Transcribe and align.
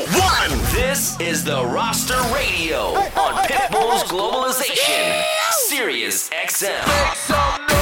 one. 0.00 0.58
This 0.72 1.18
is 1.20 1.44
the 1.44 1.64
Roster 1.64 2.20
Radio 2.34 2.94
on 3.16 3.44
Pitbull's 3.44 4.02
Globalization, 4.04 5.22
Sirius 5.68 6.28
XM. 6.30 7.73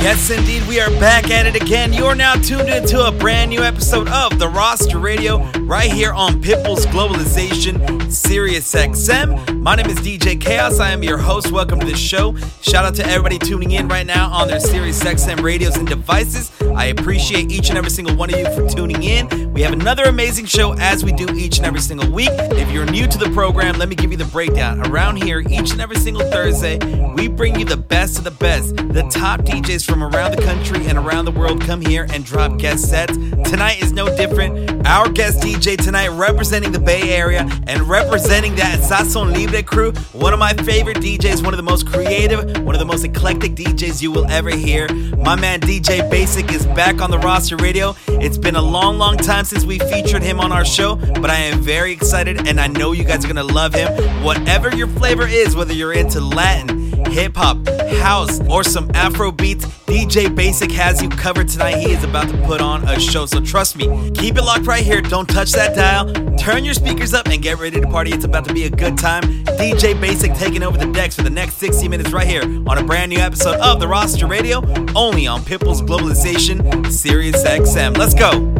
Yes, 0.00 0.30
indeed, 0.30 0.66
we 0.66 0.80
are 0.80 0.88
back 0.98 1.30
at 1.30 1.44
it 1.44 1.60
again. 1.60 1.92
You 1.92 2.06
are 2.06 2.14
now 2.14 2.32
tuned 2.32 2.70
into 2.70 3.06
a 3.06 3.12
brand 3.12 3.50
new 3.50 3.62
episode 3.62 4.08
of 4.08 4.38
the 4.38 4.48
Roster 4.48 4.98
Radio 4.98 5.44
right 5.64 5.92
here 5.92 6.14
on 6.14 6.42
Pitbull's 6.42 6.86
Globalization, 6.86 8.10
Sirius 8.10 8.74
XM. 8.74 9.60
My 9.60 9.76
name 9.76 9.88
is 9.88 9.98
DJ 9.98 10.40
Chaos. 10.40 10.80
I 10.80 10.92
am 10.92 11.02
your 11.02 11.18
host. 11.18 11.52
Welcome 11.52 11.80
to 11.80 11.86
the 11.86 11.94
show. 11.94 12.34
Shout 12.62 12.86
out 12.86 12.94
to 12.94 13.06
everybody 13.06 13.38
tuning 13.38 13.72
in 13.72 13.88
right 13.88 14.06
now 14.06 14.30
on 14.30 14.48
their 14.48 14.58
Sirius 14.58 15.04
XM 15.04 15.42
radios 15.42 15.76
and 15.76 15.86
devices. 15.86 16.50
I 16.74 16.86
appreciate 16.86 17.52
each 17.52 17.68
and 17.68 17.76
every 17.76 17.90
single 17.90 18.16
one 18.16 18.32
of 18.32 18.40
you 18.40 18.46
for 18.54 18.66
tuning 18.66 19.02
in. 19.02 19.52
We 19.52 19.60
have 19.60 19.74
another 19.74 20.04
amazing 20.04 20.46
show 20.46 20.72
as 20.78 21.04
we 21.04 21.12
do 21.12 21.28
each 21.36 21.58
and 21.58 21.66
every 21.66 21.80
single 21.80 22.10
week. 22.10 22.30
If 22.32 22.72
you're 22.72 22.86
new 22.86 23.06
to 23.06 23.18
the 23.18 23.28
program, 23.32 23.78
let 23.78 23.90
me 23.90 23.96
give 23.96 24.10
you 24.10 24.16
the 24.16 24.24
breakdown. 24.24 24.86
Around 24.86 25.22
here, 25.22 25.40
each 25.40 25.72
and 25.72 25.80
every 25.82 25.96
single 25.96 26.22
Thursday, 26.30 26.78
we 27.14 27.28
bring 27.28 27.60
you 27.60 27.66
the 27.66 27.76
best 27.76 28.16
of 28.16 28.24
the 28.24 28.30
best, 28.30 28.76
the 28.76 29.06
top 29.10 29.40
DJs 29.40 29.89
from 29.90 30.04
around 30.04 30.30
the 30.30 30.42
country 30.42 30.86
and 30.86 30.96
around 30.96 31.24
the 31.24 31.32
world 31.32 31.60
come 31.60 31.80
here 31.80 32.06
and 32.10 32.24
drop 32.24 32.56
guest 32.58 32.88
sets. 32.88 33.16
Tonight 33.50 33.82
is 33.82 33.92
no 33.92 34.06
different. 34.16 34.86
Our 34.86 35.08
guest 35.08 35.42
DJ 35.42 35.76
tonight 35.76 36.08
representing 36.10 36.70
the 36.70 36.78
Bay 36.78 37.10
Area 37.10 37.48
and 37.66 37.82
representing 37.82 38.54
that 38.54 38.78
Sazon 38.78 39.34
Libre 39.34 39.64
crew. 39.64 39.92
One 40.12 40.32
of 40.32 40.38
my 40.38 40.52
favorite 40.52 40.98
DJs, 40.98 41.42
one 41.42 41.52
of 41.52 41.56
the 41.56 41.64
most 41.64 41.88
creative, 41.88 42.62
one 42.64 42.76
of 42.76 42.78
the 42.78 42.84
most 42.84 43.04
eclectic 43.04 43.56
DJs 43.56 44.00
you 44.00 44.12
will 44.12 44.30
ever 44.30 44.50
hear. 44.50 44.86
My 45.16 45.34
man 45.34 45.60
DJ 45.60 46.08
Baysik 46.08 46.52
is 46.52 46.66
back 46.66 47.00
on 47.00 47.10
the 47.10 47.18
roster 47.18 47.56
radio. 47.56 47.96
It's 48.06 48.38
been 48.38 48.54
a 48.54 48.62
long, 48.62 48.96
long 48.96 49.16
time 49.16 49.44
since 49.44 49.64
we 49.64 49.80
featured 49.80 50.22
him 50.22 50.38
on 50.38 50.52
our 50.52 50.64
show, 50.64 50.94
but 50.94 51.30
I 51.30 51.36
am 51.36 51.62
very 51.62 51.90
excited 51.92 52.46
and 52.46 52.60
I 52.60 52.68
know 52.68 52.92
you 52.92 53.02
guys 53.02 53.24
are 53.24 53.28
gonna 53.28 53.42
love 53.42 53.74
him. 53.74 54.22
Whatever 54.22 54.74
your 54.74 54.88
flavor 54.88 55.26
is, 55.26 55.56
whether 55.56 55.72
you're 55.72 55.94
into 55.94 56.20
Latin, 56.20 56.89
hip 57.08 57.36
hop, 57.36 57.68
house, 58.00 58.40
or 58.48 58.62
some 58.64 58.90
Afro 58.94 59.30
beats, 59.32 59.64
DJ 59.86 60.34
Baysik 60.34 60.70
has 60.72 61.02
you 61.02 61.08
covered 61.08 61.48
tonight. 61.48 61.76
He 61.76 61.92
is 61.92 62.04
about 62.04 62.28
to 62.28 62.36
put 62.46 62.60
on 62.60 62.86
a 62.88 62.98
show, 62.98 63.26
so 63.26 63.40
trust 63.40 63.76
me. 63.76 64.10
Keep 64.12 64.36
it 64.36 64.42
locked 64.42 64.66
right 64.66 64.84
here. 64.84 65.00
Don't 65.00 65.28
touch 65.28 65.52
that 65.52 65.74
dial. 65.74 66.12
Turn 66.36 66.64
your 66.64 66.74
speakers 66.74 67.12
up 67.12 67.26
and 67.26 67.42
get 67.42 67.58
ready 67.58 67.80
to 67.80 67.86
party. 67.88 68.12
It's 68.12 68.24
about 68.24 68.44
to 68.46 68.54
be 68.54 68.64
a 68.64 68.70
good 68.70 68.96
time. 68.96 69.22
DJ 69.44 69.94
Baysik 69.94 70.38
taking 70.38 70.62
over 70.62 70.78
the 70.78 70.90
decks 70.92 71.16
for 71.16 71.22
the 71.22 71.30
next 71.30 71.54
60 71.54 71.88
minutes 71.88 72.12
right 72.12 72.26
here 72.26 72.42
on 72.42 72.78
a 72.78 72.84
brand 72.84 73.10
new 73.10 73.18
episode 73.18 73.58
of 73.60 73.80
the 73.80 73.88
Roster 73.88 74.26
Radio, 74.26 74.58
only 74.94 75.26
on 75.26 75.42
Pitbull's 75.42 75.82
Globalization, 75.82 76.90
Sirius 76.90 77.42
XM. 77.44 77.96
Let's 77.96 78.14
go. 78.14 78.50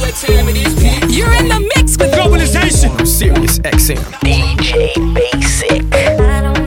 You're 0.00 1.32
in 1.34 1.48
the 1.48 1.60
mix 1.76 1.98
with 1.98 2.12
Globalization. 2.12 3.06
Sirius 3.06 3.58
XM. 3.58 3.98
DJ 4.24 4.94
Baysik. 5.14 6.59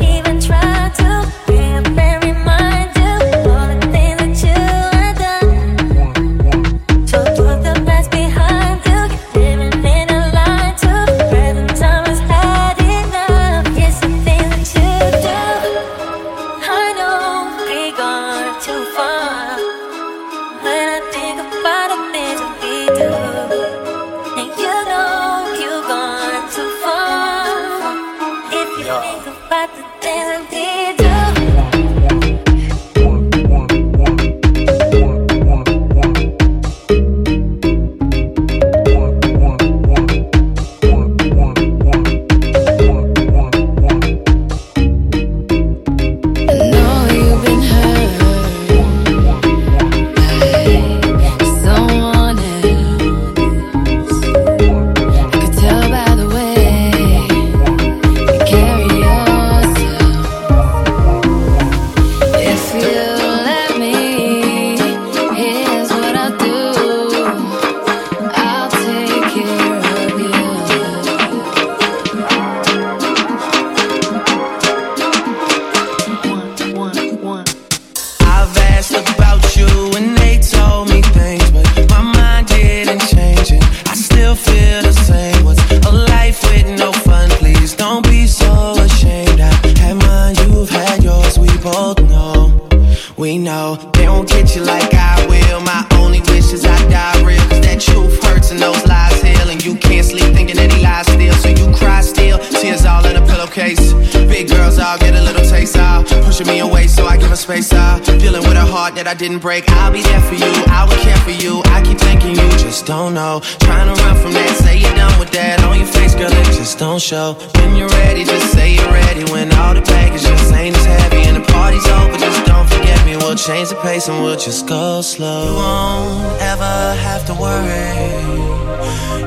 Didn't 109.24 109.40
break. 109.40 109.64
I'll 109.80 109.94
be 109.94 110.02
there 110.02 110.20
for 110.20 110.36
you, 110.36 110.52
I 110.68 110.84
will 110.84 111.00
care 111.00 111.16
for 111.24 111.32
you. 111.32 111.62
I 111.68 111.82
keep 111.82 111.98
thinking 111.98 112.32
you 112.32 112.50
just 112.60 112.86
don't 112.86 113.14
know. 113.14 113.40
Trying 113.60 113.88
to 113.88 113.96
run 114.04 114.16
from 114.22 114.34
that, 114.34 114.52
say 114.60 114.76
you're 114.78 114.96
done 114.96 115.18
with 115.18 115.32
that. 115.32 115.64
On 115.64 115.78
your 115.80 115.88
face, 115.88 116.14
girl, 116.14 116.28
it 116.28 116.46
just 116.60 116.78
don't 116.78 117.02
show. 117.02 117.38
When 117.56 117.78
you're 117.78 117.88
ready, 118.04 118.26
just 118.26 118.52
say 118.52 118.76
you're 118.76 118.92
ready. 118.92 119.24
When 119.32 119.48
all 119.54 119.76
the 119.76 119.82
baggage 119.82 120.24
just 120.24 120.52
ain't 120.52 120.76
as 120.76 120.86
heavy 120.86 121.24
and 121.30 121.38
the 121.38 121.46
party's 121.54 121.88
over, 121.88 122.18
just 122.18 122.46
don't 122.46 122.68
forget 122.68 123.00
me. 123.06 123.16
We'll 123.16 123.40
change 123.40 123.70
the 123.70 123.80
pace 123.80 124.10
and 124.10 124.22
we'll 124.22 124.36
just 124.36 124.68
go 124.68 125.00
slow. 125.00 125.48
You 125.48 125.56
won't 125.56 126.42
ever 126.52 126.76
have 127.08 127.24
to 127.28 127.34
worry. 127.34 127.96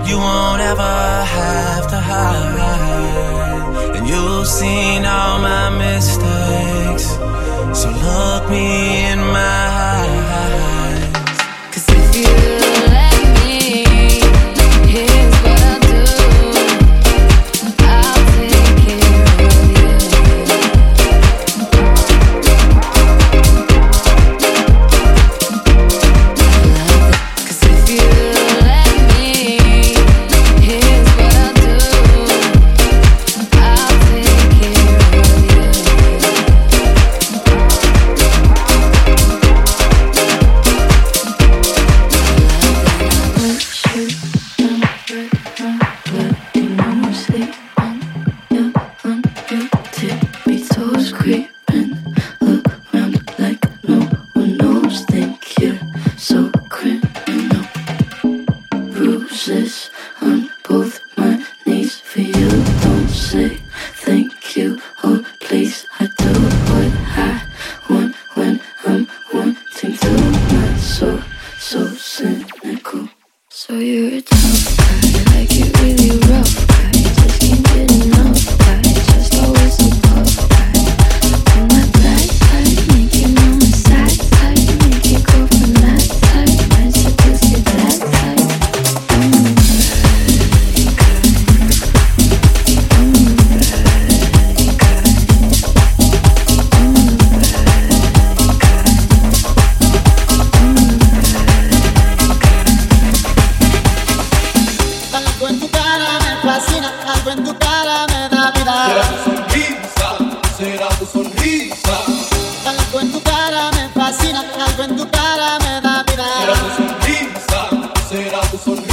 You 0.05 0.19
won't 0.19 0.61
ever 0.61 0.93
have 1.41 1.89
to 1.89 1.99
hide. 1.99 3.97
And 3.97 4.07
you've 4.07 4.47
seen 4.47 5.07
all 5.07 5.39
my 5.41 5.71
mistakes. 5.73 7.17
So 7.81 7.89
look 7.91 8.49
me 8.51 9.05
in 9.09 9.26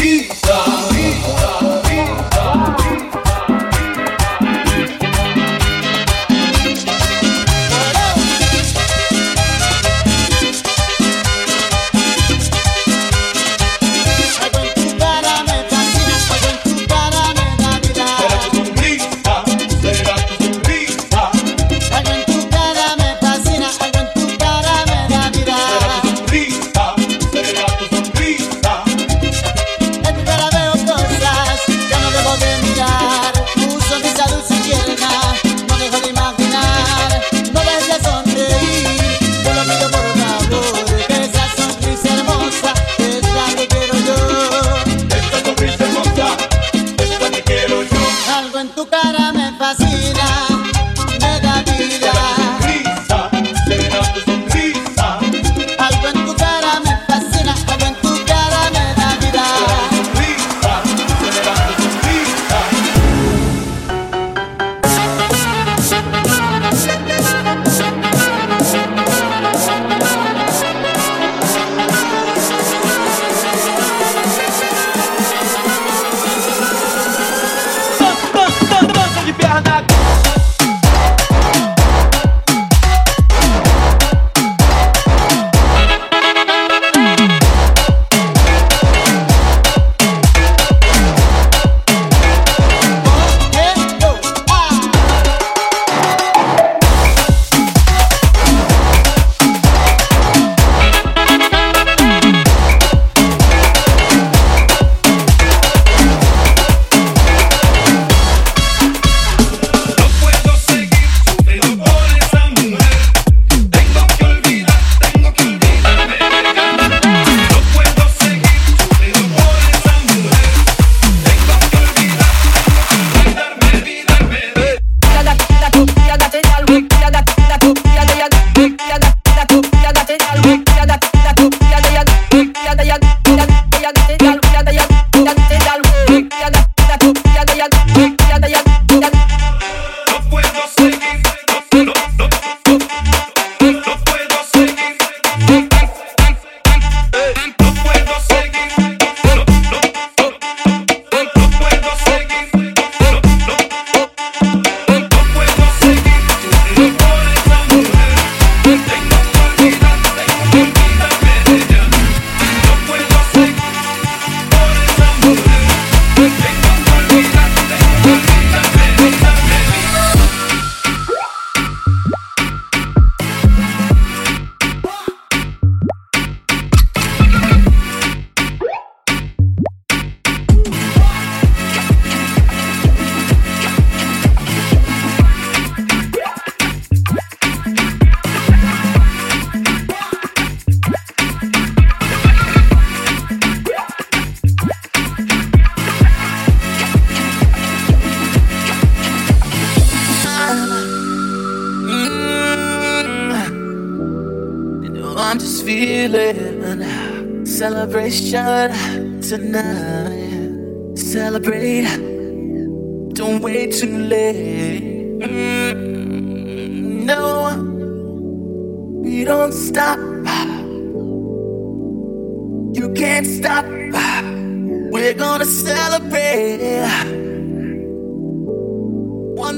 aqui. 0.04 0.32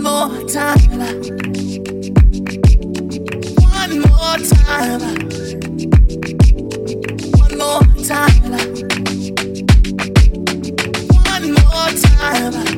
more 0.06 0.30
time. 0.48 1.00
One 3.58 4.00
more 4.02 4.38
time. 4.38 5.02
One 7.42 7.58
more 7.58 7.82
time. 8.04 8.52
One 11.10 11.46
more 11.54 11.92
time. 12.02 12.75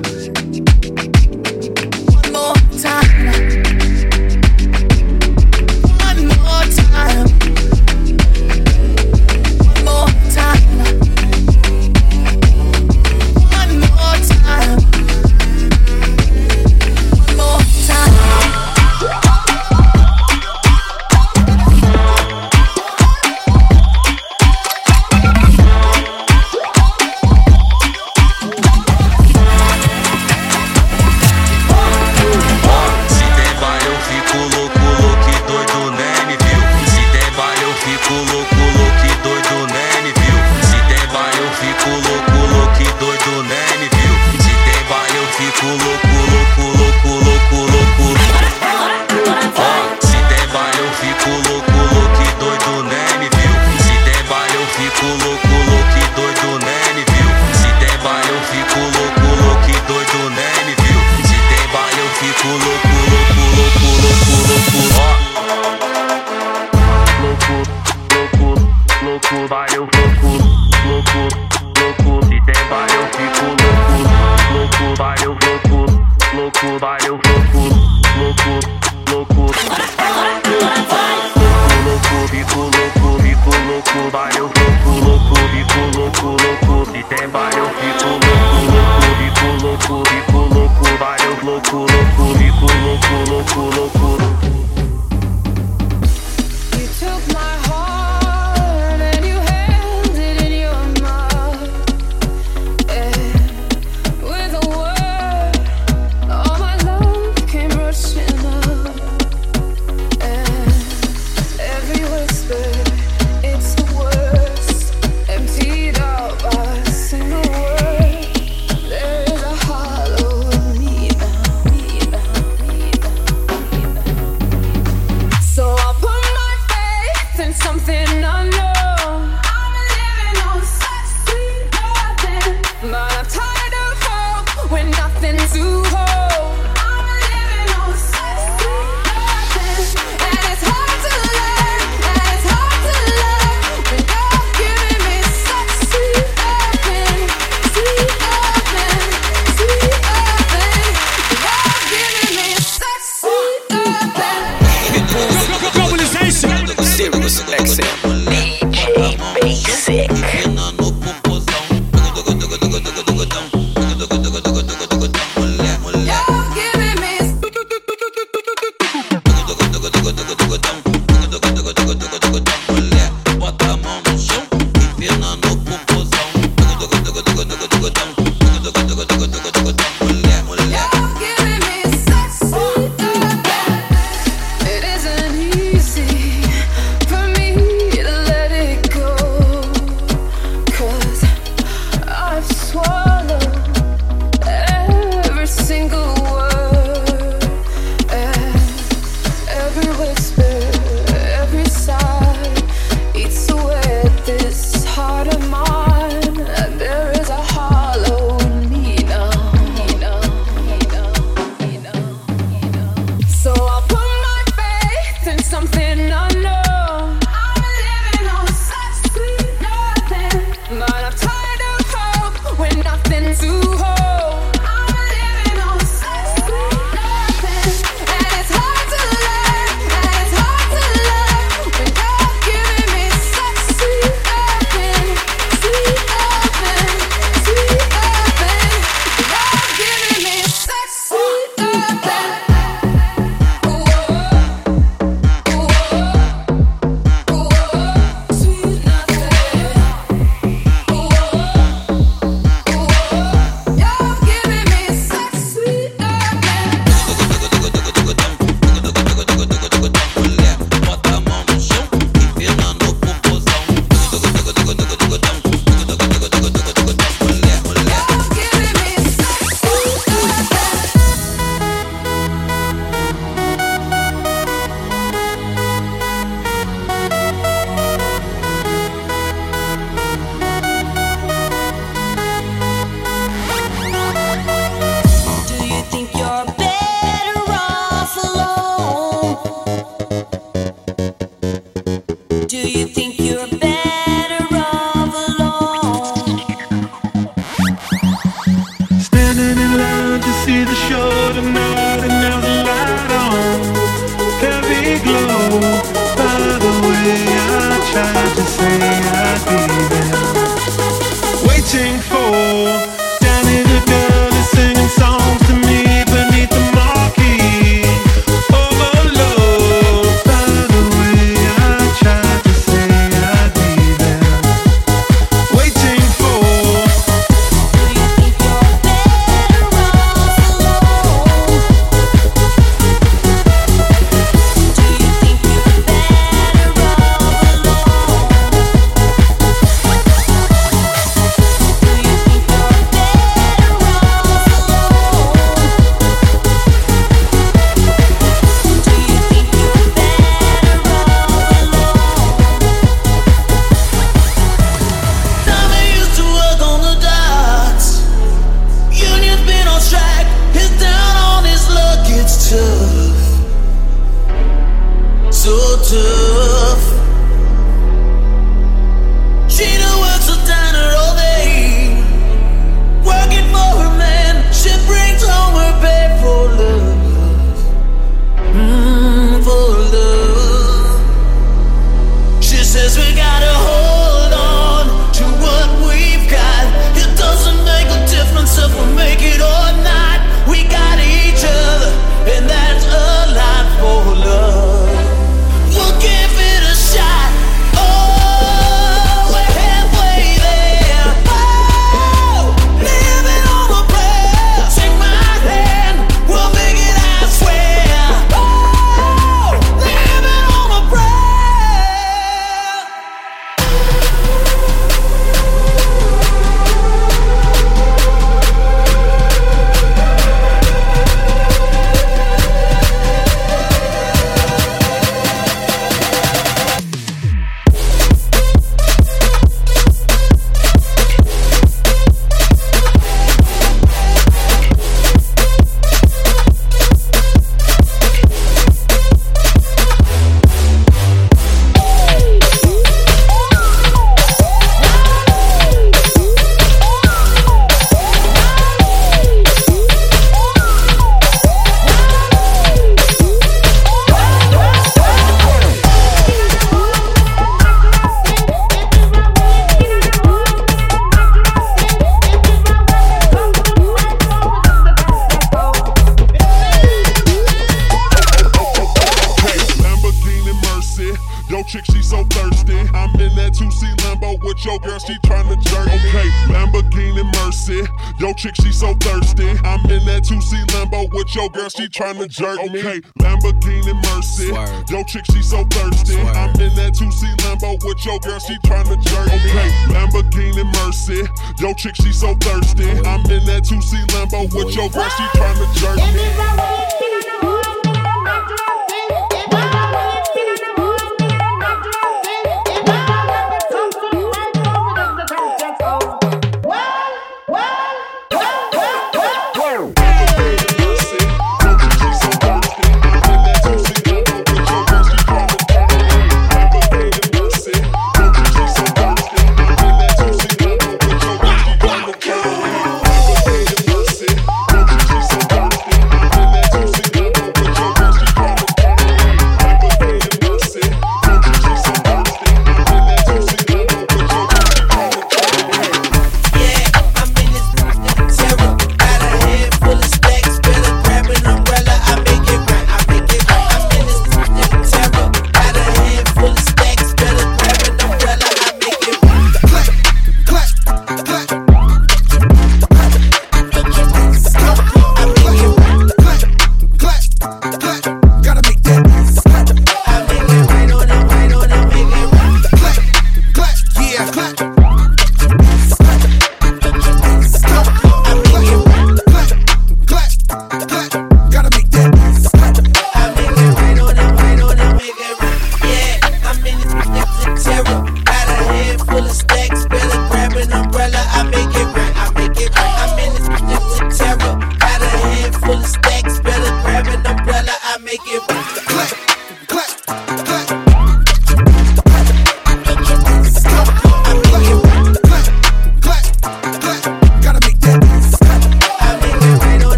Your 482.00 482.14
to 482.14 482.30
she 482.30 482.38
tryna 482.44 482.58
jerk 482.58 482.72
me. 482.72 482.80
Okay, 482.80 483.02
Lamborghini 483.20 483.94
Mercy. 484.04 484.48
Swerve. 484.50 484.90
Yo, 484.90 485.04
chick, 485.04 485.26
she 485.32 485.42
so 485.42 485.64
thirsty. 485.66 486.14
Swerve. 486.14 486.36
I'm 486.36 486.50
in 486.62 486.76
that 486.76 486.94
2C 486.94 487.36
Lambo 487.38 487.84
with 487.84 488.06
your 488.06 488.20
girl, 488.20 488.40
she 488.40 488.58
trying 488.66 488.86
to 488.86 488.98
jerk 489.10 489.28
me. 489.28 489.52
Okay, 489.52 489.70
Lamborghini 489.94 490.64
Mercy. 490.86 491.28
Yo, 491.60 491.74
chick, 491.74 491.96
she 491.96 492.12
so 492.12 492.36
thirsty. 492.36 492.90
I'm 493.06 493.26
in 493.32 493.46
that 493.46 493.64
2C 493.64 494.06
Lambo 494.14 494.44
with 494.54 494.76
your 494.76 494.90
girl, 494.90 495.10
she 495.10 495.28
trying 495.38 495.58
to 495.58 495.80
jerk 495.80 495.98
me. 496.14 496.28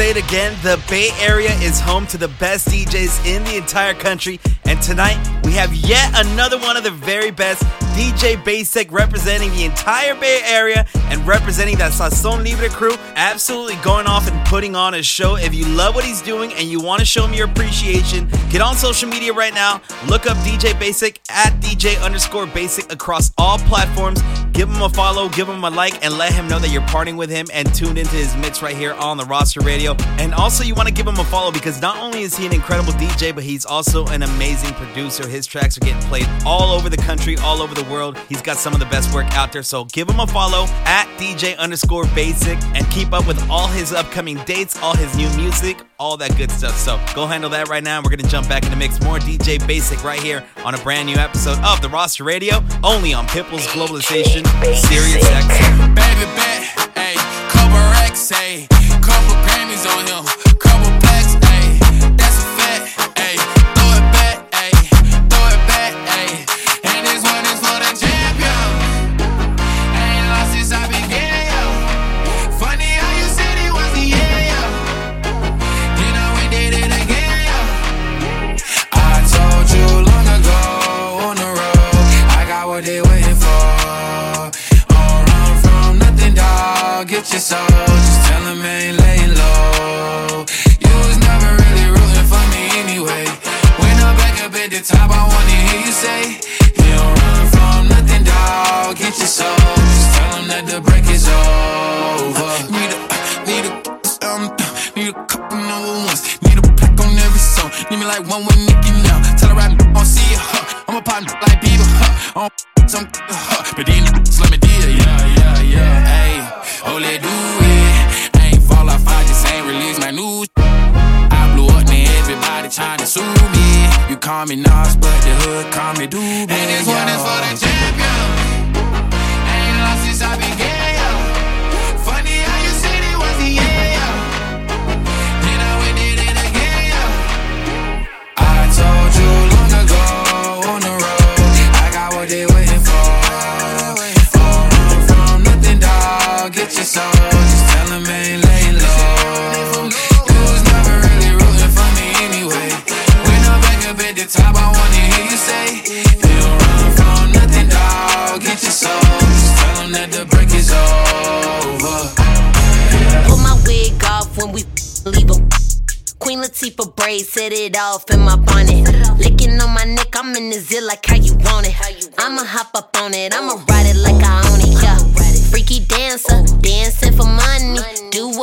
Say 0.00 0.12
it 0.12 0.16
again. 0.16 0.56
The 0.62 0.82
Bay 0.88 1.10
Area 1.20 1.52
is 1.56 1.78
home 1.78 2.06
to 2.06 2.16
the 2.16 2.28
best 2.40 2.68
DJs 2.68 3.26
in 3.26 3.44
the 3.44 3.58
entire 3.58 3.92
country. 3.92 4.40
And 4.64 4.80
tonight 4.80 5.18
we 5.44 5.52
have 5.52 5.74
yet 5.74 6.10
another 6.26 6.58
one 6.58 6.78
of 6.78 6.84
the 6.84 6.90
very 6.90 7.30
best 7.30 7.62
DJ 7.94 8.42
Baysik 8.42 8.90
representing 8.90 9.50
the 9.50 9.64
entire 9.64 10.14
Bay 10.14 10.40
Area 10.44 10.86
and 11.10 11.26
representing 11.26 11.76
that 11.76 11.92
Sazon 11.92 12.48
Libre 12.48 12.70
crew. 12.70 12.94
Absolutely 13.14 13.74
going 13.82 14.06
off 14.06 14.26
and 14.26 14.46
putting 14.46 14.74
on 14.74 14.94
a 14.94 15.02
show. 15.02 15.36
If 15.36 15.54
you 15.54 15.66
love 15.66 15.94
what 15.94 16.06
he's 16.06 16.22
doing 16.22 16.50
and 16.54 16.70
you 16.70 16.80
want 16.80 17.00
to 17.00 17.04
show 17.04 17.26
him 17.26 17.34
your 17.34 17.46
appreciation, 17.46 18.26
get 18.48 18.62
on 18.62 18.76
social 18.76 19.06
media 19.06 19.34
right 19.34 19.52
now. 19.52 19.82
Look 20.08 20.24
up 20.24 20.38
DJ 20.38 20.72
Baysik 20.80 21.18
at 21.28 21.52
DJ 21.60 22.02
underscore 22.02 22.46
Baysik 22.46 22.90
across 22.90 23.32
all 23.40 23.58
platforms. 23.58 24.20
Give 24.52 24.68
him 24.68 24.82
a 24.82 24.90
follow, 24.90 25.28
give 25.30 25.48
him 25.48 25.64
a 25.64 25.70
like, 25.70 26.04
and 26.04 26.18
let 26.18 26.32
him 26.34 26.46
know 26.46 26.58
that 26.58 26.68
you're 26.70 26.82
partying 26.82 27.16
with 27.16 27.30
him 27.30 27.46
and 27.52 27.72
tuned 27.74 27.96
into 27.96 28.14
his 28.14 28.36
mix 28.36 28.60
right 28.60 28.76
here 28.76 28.92
on 28.94 29.16
the 29.16 29.24
roster 29.24 29.60
radio. 29.60 29.94
And 30.18 30.34
also, 30.34 30.64
you 30.64 30.74
want 30.74 30.88
to 30.88 30.92
give 30.92 31.06
him 31.06 31.18
a 31.18 31.24
follow 31.24 31.50
because 31.50 31.80
not 31.80 31.96
only 31.96 32.22
is 32.22 32.36
he 32.36 32.44
an 32.44 32.52
incredible 32.52 32.92
DJ, 32.92 33.34
but 33.34 33.42
he's 33.42 33.64
also 33.64 34.06
an 34.08 34.22
amazing 34.22 34.74
producer. 34.74 35.26
His 35.26 35.46
tracks 35.46 35.78
are 35.78 35.80
getting 35.80 36.02
played 36.02 36.28
all 36.44 36.72
over 36.72 36.90
the 36.90 36.98
country, 36.98 37.38
all 37.38 37.62
over 37.62 37.74
the 37.74 37.84
world. 37.84 38.18
He's 38.28 38.42
got 38.42 38.58
some 38.58 38.74
of 38.74 38.80
the 38.80 38.86
best 38.86 39.14
work 39.14 39.32
out 39.32 39.50
there. 39.50 39.62
So 39.62 39.84
give 39.86 40.10
him 40.10 40.20
a 40.20 40.26
follow 40.26 40.64
at 40.84 41.06
DJ 41.16 41.56
underscore 41.56 42.04
Baysik 42.04 42.62
and 42.74 42.86
keep 42.90 43.14
up 43.14 43.26
with 43.26 43.40
all 43.48 43.68
his 43.68 43.92
upcoming 43.92 44.36
dates, 44.44 44.76
all 44.82 44.94
his 44.94 45.16
new 45.16 45.30
music, 45.36 45.80
all 45.98 46.16
that 46.16 46.36
good 46.36 46.50
stuff. 46.50 46.76
So 46.76 47.00
go 47.14 47.26
handle 47.26 47.50
that 47.50 47.68
right 47.68 47.84
now. 47.84 48.02
We're 48.02 48.10
going 48.10 48.20
to 48.20 48.28
jump 48.28 48.48
back 48.48 48.64
in 48.64 48.70
the 48.70 48.76
mix. 48.76 49.00
More 49.00 49.18
DJ 49.18 49.58
Baysik 49.58 50.02
right 50.02 50.20
here 50.20 50.44
on 50.64 50.74
a 50.74 50.78
brand 50.78 51.06
new 51.06 51.16
episode 51.16 51.58
of 51.60 51.80
the 51.80 51.88
roster 51.88 52.24
radio, 52.24 52.62
only 52.82 53.14
on 53.14 53.26
Pitbull's 53.30 53.64
Globalization, 53.68 54.42
Sirius 54.74 55.22
XM. 55.22 55.94
Baby 55.94 56.26
bet, 56.34 56.66
ayy, 56.96 57.16
couple 57.48 57.78
racks, 57.94 58.32
ayy, 58.32 58.66
couple 59.00 59.36
Grammys 59.46 59.86
on 59.86 60.04
him, 60.10 60.24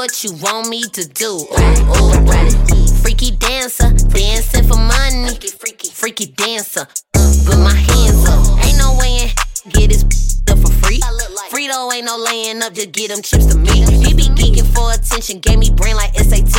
what 0.08 0.24
you 0.24 0.32
want 0.39 0.70
me 0.70 0.84
to 0.84 1.06
do. 1.06 1.36
Ooh, 1.36 2.00
ooh. 2.00 2.88
Freaky 3.04 3.32
dancer, 3.32 3.91
dancing 4.08 4.63
for 4.63 4.78
money. 4.78 5.36
Freaky 5.91 6.28
dancer, 6.28 6.88
uh, 7.13 7.34
with 7.46 7.60
my 7.60 7.76
hands 7.76 8.24
up. 8.24 8.39
Ain't 8.65 8.78
no 8.78 8.96
way 8.98 9.28
in 9.28 9.72
get 9.72 9.89
this 9.89 10.04
up 10.50 10.60
for 10.60 10.72
free. 10.80 11.02
Frito 11.52 11.93
ain't 11.93 12.06
no 12.06 12.17
laying 12.17 12.63
up, 12.63 12.74
just 12.74 12.93
get 12.93 13.10
them 13.10 13.22
chips 13.22 13.48
to 13.48 13.58
me. 13.58 13.84
He 14.00 14.13
be 14.13 14.32
geeking 14.32 14.67
for 14.74 14.93
attention, 14.93 15.39
gave 15.39 15.60
me 15.60 15.72
brain 15.72 15.98
like 15.98 16.15
SAT. 16.15 16.56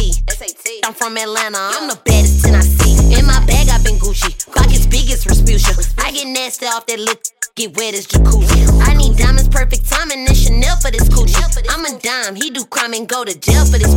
I'm 0.85 0.93
from 0.93 1.17
Atlanta, 1.17 1.59
I'm 1.59 1.89
the 1.89 1.99
baddest 2.05 2.45
10 2.45 2.55
I 2.55 2.61
see. 2.61 3.19
In 3.19 3.25
my 3.25 3.41
bag, 3.47 3.69
i 3.71 3.83
been 3.83 3.97
Gucci. 3.97 4.33
Clock 4.53 4.71
is 4.73 4.87
big 4.87 5.11
as 5.11 5.25
Respucia. 5.25 5.73
I 6.05 6.13
get 6.13 6.27
nasty 6.27 6.67
off 6.67 6.85
that 6.87 6.99
lip, 7.01 7.23
get 7.59 7.77
wet 7.77 7.93
as 7.93 8.07
jacuzzi. 8.07 8.71
I 8.87 8.95
need 8.95 9.19
diamonds, 9.19 9.49
perfect 9.49 9.91
timing, 9.91 10.25
and 10.29 10.37
Chanel 10.37 10.77
for 10.79 10.93
this 10.93 11.09
coochie. 11.11 11.35
I'm 11.69 11.85
a 11.85 11.99
dime, 11.99 12.37
he 12.37 12.51
do 12.51 12.65
crime 12.65 12.95
and 12.95 13.09
go 13.09 13.25
to 13.25 13.35
jail 13.35 13.67
for 13.67 13.79
this. 13.83 13.91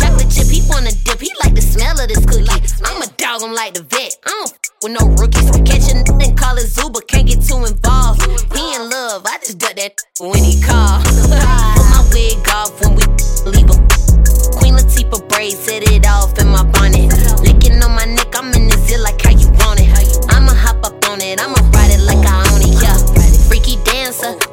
Chocolate 0.00 0.32
chip, 0.32 0.48
he 0.48 0.64
wanna 0.72 0.90
dip, 1.04 1.20
he 1.20 1.30
like 1.44 1.54
the 1.54 1.60
smell 1.60 2.00
of 2.00 2.08
this 2.08 2.24
cookie. 2.24 2.48
I'm 2.82 3.02
a 3.02 3.06
dog, 3.20 3.44
I'm 3.44 3.52
like 3.52 3.74
the 3.74 3.82
vet. 3.82 4.16
I 4.24 4.30
don't 4.32 4.48
f- 4.48 4.58
with 4.82 4.92
no 4.96 5.04
rookies. 5.20 5.44
Catch 5.68 5.92
a 5.92 6.00
n- 6.00 6.08
and 6.16 6.32
call 6.32 6.56
it 6.56 6.64
but 6.92 7.06
can't 7.06 7.28
get 7.28 7.44
too 7.44 7.60
involved. 7.68 8.24
He 8.56 8.64
in 8.74 8.88
love, 8.88 9.26
I 9.26 9.36
just 9.44 9.58
duck 9.58 9.76
that 9.76 10.00
when 10.18 10.40
he 10.40 10.56
call. 10.64 11.04
Put 11.04 11.84
my 11.92 12.00
wig 12.08 12.40
off 12.56 12.72
when 12.80 12.96
we 12.96 13.04
leave 13.52 13.68
him. 13.68 13.84
Queen 14.56 14.80
Latifah 14.80 15.28
braid, 15.28 15.52
set 15.52 15.84
it 15.92 16.08
off 16.08 16.38
in 16.40 16.48
my 16.48 16.64
bonnet. 16.72 17.12
Licking 17.44 17.84
on 17.84 17.92
my 17.92 18.06
neck, 18.08 18.32
I'm 18.32 18.48
in 18.56 18.68
the 18.72 18.80
zit 18.88 19.00
like 19.00 19.20
how 19.20 19.36
you 19.36 19.52
want 19.60 19.80
it. 19.80 19.92
I'ma 20.32 20.56
hop 20.56 20.80
up 20.88 20.96
on 21.10 21.20
it, 21.20 21.36
I'ma 21.36 21.60
ride 21.76 21.92
it 21.92 22.00
like 22.00 22.24
I 22.24 22.43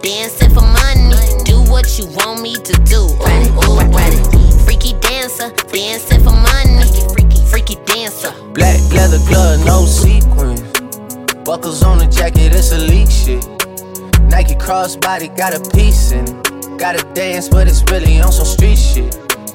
dancing 0.01 0.49
for 0.49 0.61
money. 0.61 1.15
Do 1.43 1.61
what 1.69 1.97
you 1.97 2.07
want 2.07 2.41
me 2.41 2.55
to 2.55 2.73
do. 2.83 3.01
Ooh, 3.01 3.61
ooh. 3.63 4.65
Freaky 4.65 4.93
dancer, 4.99 5.51
dancing 5.71 6.23
for 6.23 6.33
money. 6.33 6.89
Freaky 7.49 7.75
dancer. 7.85 8.31
Black 8.53 8.79
leather 8.91 9.19
glove, 9.27 9.65
no 9.65 9.85
sequin. 9.85 10.55
Buckles 11.43 11.83
on 11.83 11.97
the 11.97 12.07
jacket, 12.07 12.53
it's 12.53 12.71
elite 12.71 13.11
shit. 13.11 13.45
Nike 14.29 14.55
crossbody 14.55 15.35
got 15.35 15.53
a 15.53 15.59
piece 15.71 16.11
in 16.11 16.25
it. 16.25 16.79
Gotta 16.79 17.03
dance, 17.13 17.47
but 17.49 17.67
it's 17.67 17.83
really 17.91 18.19
on 18.21 18.31
some 18.31 18.45
street 18.45 18.77
shit. 18.77 19.30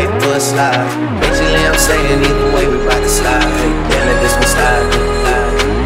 Life 0.00 0.16
for 0.24 0.32
a 0.32 0.40
slide. 0.40 1.20
Basically, 1.20 1.60
I'm 1.60 1.76
saying 1.76 2.24
either 2.24 2.48
way, 2.56 2.64
we 2.72 2.78
bout 2.88 3.04
to 3.04 3.08
slide. 3.08 3.44
Then 3.92 4.00
let 4.08 4.16
this 4.24 4.32
one 4.32 4.48
slide. 4.48 4.88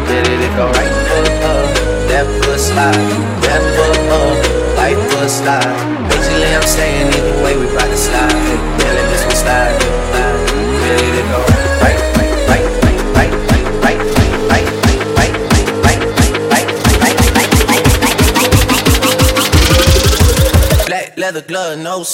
Did 0.07 0.23
it, 0.31 0.39
it 0.39 0.55
go 0.55 0.71
right 0.71 0.95
foot 1.11 1.27
up, 1.43 1.67
left 2.07 2.31
foot 2.45 2.55
slide. 2.55 2.95
Left 3.43 3.67
foot 3.75 3.99
up, 4.15 4.39
right 4.79 4.95
foot 5.11 5.27
slide. 5.27 5.67
Basically, 6.07 6.47
I'm 6.47 6.63
saying 6.63 7.11
either 7.11 7.43
way, 7.43 7.59
we 7.59 7.67
bout 7.75 7.91
to 7.91 7.97
slide. 7.97 8.31
Then 8.79 8.95
let 8.95 9.03
this 9.11 9.27
one 9.27 9.35
slide. 9.35 9.75
Did 9.83 10.95
it, 10.95 11.19
it 11.19 11.27
go 11.27 11.43
right, 11.83 11.99
right, 12.15 12.31
right, 12.47 12.71
right, 12.71 13.19
right, 13.19 13.35
right. 20.87 21.11
Leather 21.17 21.41
glove, 21.41 21.79
no. 21.79 22.05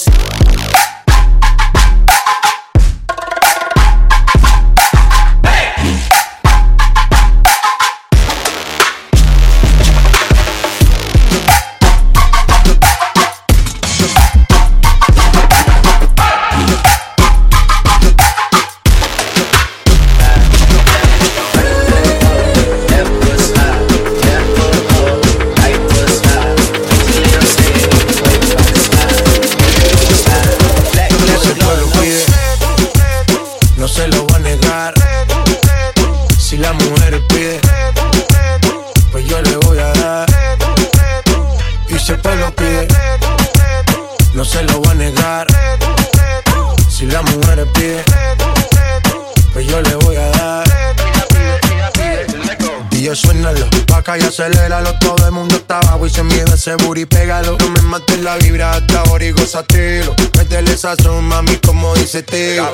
seteo. 62.11 62.69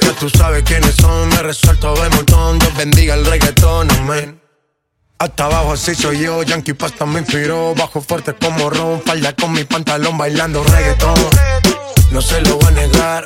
Ya 0.00 0.12
tú 0.18 0.30
sabes 0.30 0.62
quiénes 0.62 0.94
son, 0.94 1.28
me 1.28 1.42
resuelto 1.42 1.94
de 1.94 2.08
montón. 2.08 2.58
Dios 2.58 2.74
bendiga 2.74 3.14
el 3.14 3.26
reggaetón, 3.26 3.90
amén. 3.90 4.40
Hasta 5.18 5.44
abajo 5.44 5.72
así 5.72 5.94
soy 5.94 6.20
yo, 6.20 6.42
Yankee 6.42 6.72
Pasta 6.72 7.04
me 7.04 7.18
inspiró. 7.20 7.74
Bajo 7.74 8.00
fuerte 8.00 8.34
como 8.34 8.70
ron, 8.70 9.02
falda 9.02 9.34
con 9.34 9.52
mi 9.52 9.64
pantalón 9.64 10.16
bailando 10.16 10.64
reggaetón. 10.64 11.18
No 12.10 12.22
se 12.22 12.40
lo 12.40 12.56
voy 12.56 12.68
a 12.68 12.70
negar. 12.70 13.24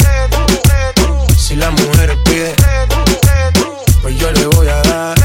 Si 1.39 1.55
la 1.55 1.71
mujer 1.71 2.19
pide, 2.25 2.55
pues 4.03 4.19
yo 4.19 4.33
le 4.33 4.47
voy 4.47 4.69
a 4.69 4.83
dar. 4.83 5.19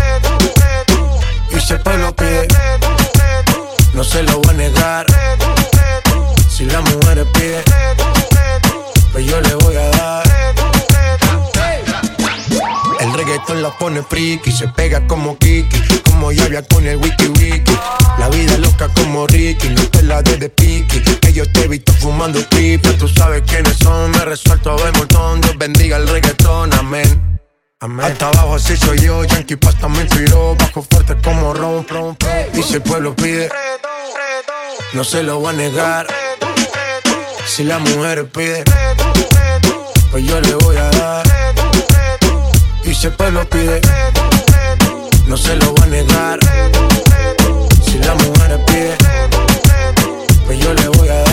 Y 1.49 1.59
si 1.59 1.73
el 1.73 1.81
pueblo 1.81 2.15
pide, 2.15 2.47
no 3.93 4.03
se 4.03 4.21
lo 4.21 4.39
voy 4.39 4.53
a 4.53 4.53
negar. 4.53 5.05
Si 6.47 6.65
la 6.65 6.81
mujer 6.81 7.25
pide, 7.33 7.63
pues 9.11 9.25
yo 9.25 9.41
le 9.41 9.55
voy 9.55 9.75
a 9.75 9.89
dar 9.89 10.26
reggaetón 13.17 13.63
la 13.63 13.71
pone 13.71 14.03
friki, 14.03 14.51
se 14.51 14.67
pega 14.67 15.05
como 15.07 15.37
Kiki, 15.37 15.79
como 16.05 16.31
Yavia 16.31 16.61
con 16.61 16.85
el 16.85 16.97
wiki 16.97 17.27
wiki. 17.27 17.77
La 18.19 18.29
vida 18.29 18.57
loca 18.57 18.87
como 18.95 19.27
Ricky, 19.27 19.69
no 19.69 19.81
te 19.89 20.03
la 20.03 20.21
de 20.21 20.37
de 20.37 20.49
piqui. 20.49 21.01
Que 21.01 21.33
yo 21.33 21.51
te 21.51 21.65
he 21.65 21.67
visto 21.67 21.91
fumando 21.93 22.39
pipa, 22.49 22.91
tú 22.93 23.07
sabes 23.07 23.43
quiénes 23.47 23.75
son, 23.77 24.11
me 24.11 24.23
resuelto 24.23 24.71
a 24.71 24.75
ver 24.75 24.95
montón. 24.95 25.41
Dios 25.41 25.57
bendiga 25.57 25.97
el 25.97 26.07
reggaetón, 26.07 26.73
amén. 26.73 27.39
Amén. 27.79 28.05
Hasta 28.05 28.29
abajo 28.29 28.55
así 28.55 28.75
soy 28.77 28.99
yo, 28.99 29.23
Yankee 29.23 29.55
Pasta 29.55 29.87
me 29.87 30.01
inspiró, 30.01 30.55
bajo 30.55 30.83
fuerte 30.89 31.15
como 31.23 31.53
rom, 31.53 31.85
rom, 31.87 32.15
Y 32.53 32.63
si 32.63 32.75
el 32.75 32.81
pueblo 32.81 33.15
pide, 33.15 33.49
no 34.93 35.03
se 35.03 35.23
lo 35.23 35.41
va 35.41 35.51
a 35.51 35.53
negar. 35.53 36.07
Si 37.45 37.63
la 37.63 37.79
mujer 37.79 38.29
pide, 38.29 38.63
pues 40.11 40.25
yo 40.25 40.39
le 40.39 40.53
voy 40.55 40.77
a 40.77 40.89
dar 40.89 41.66
y 42.89 42.95
siempre 42.95 43.31
lo 43.31 43.47
pide. 43.49 43.81
No 45.27 45.35
se 45.35 45.55
lo 45.57 45.73
va 45.75 45.83
a 45.83 45.87
negar. 45.87 46.39
Si 47.83 47.97
la 47.97 48.13
mujer 48.15 48.59
pide, 48.65 48.95
pues 50.45 50.59
yo 50.59 50.73
le 50.73 50.87
voy 50.89 51.09
a 51.09 51.15
dar. 51.15 51.26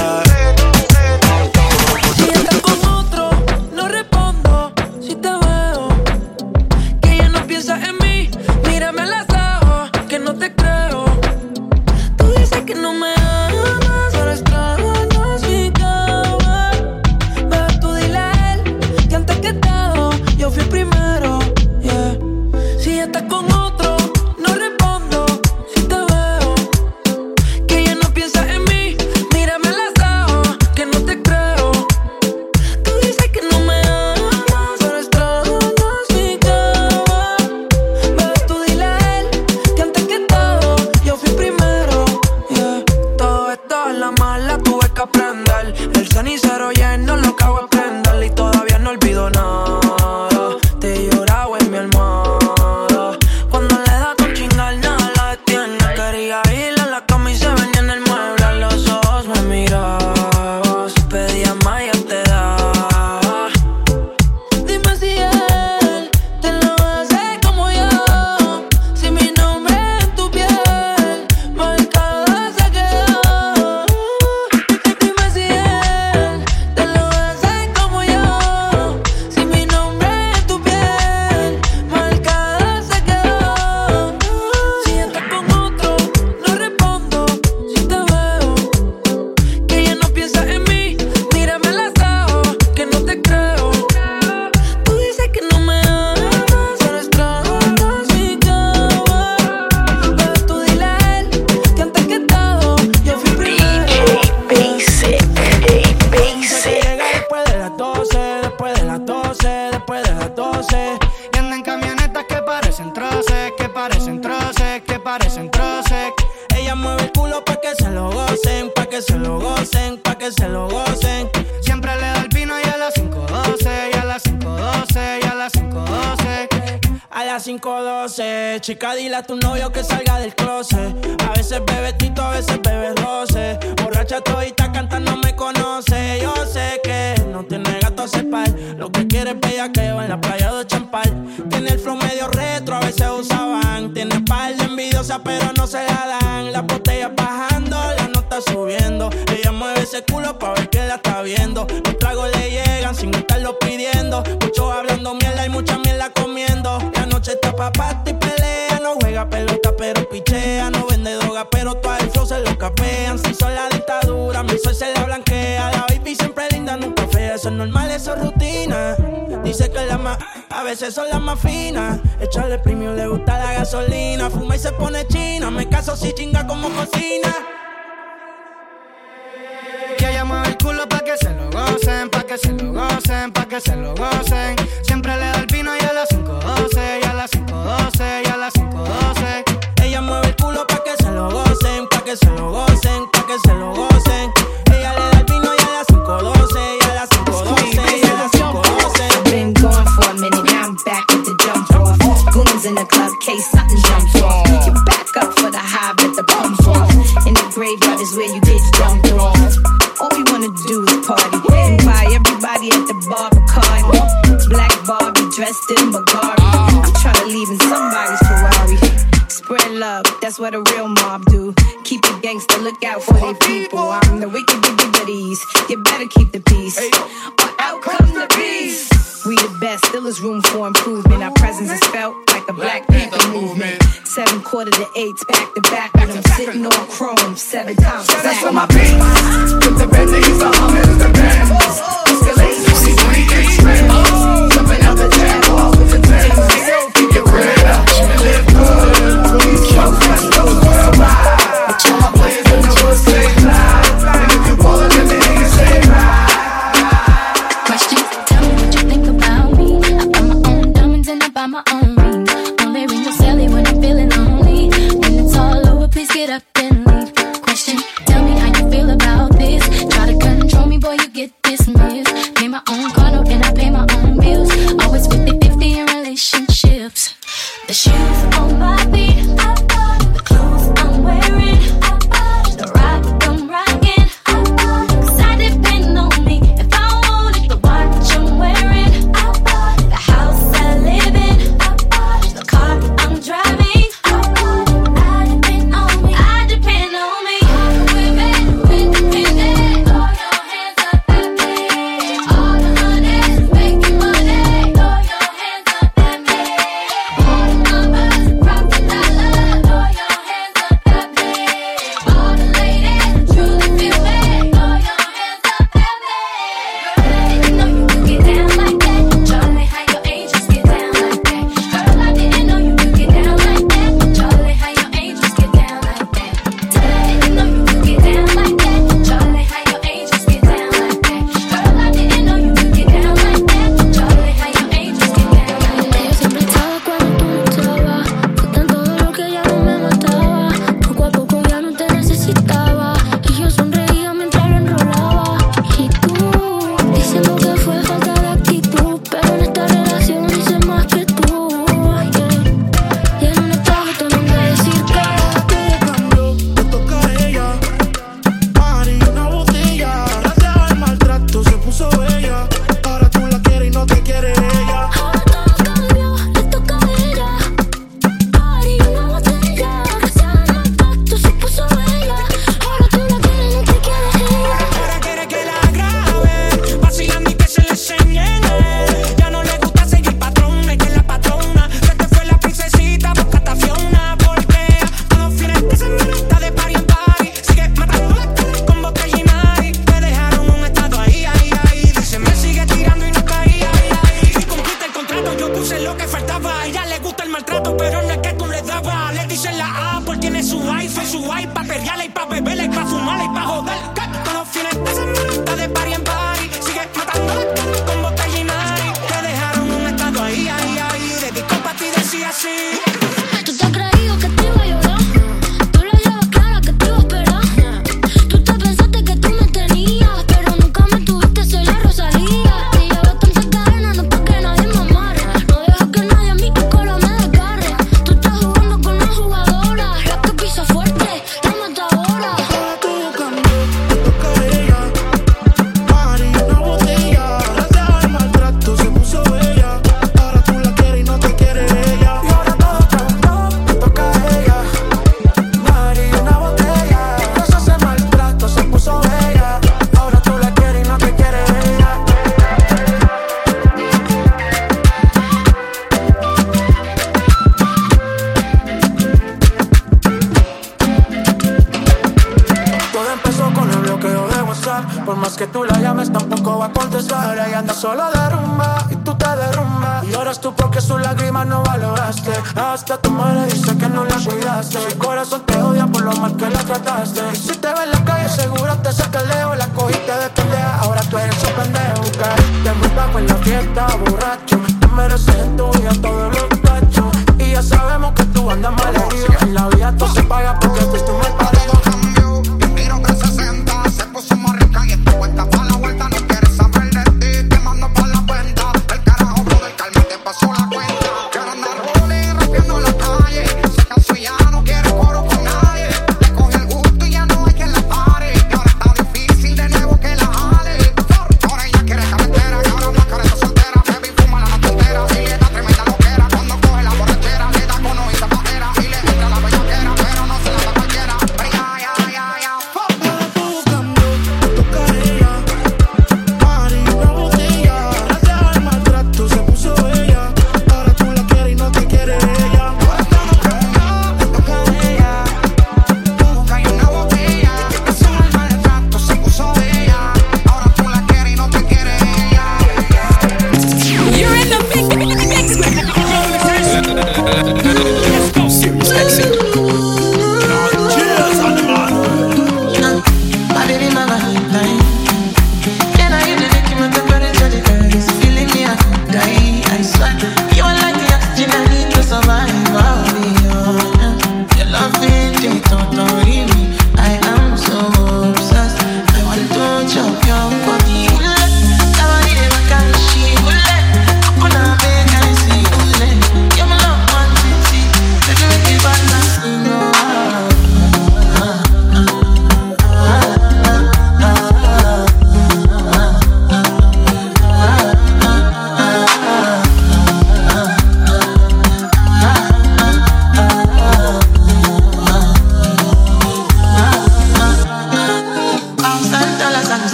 si 175.97 176.13
chinga 176.13 176.45
como 176.47 176.69
con 176.71 176.94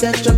fẹ́ 0.00 0.12
ọmọ 0.30 0.37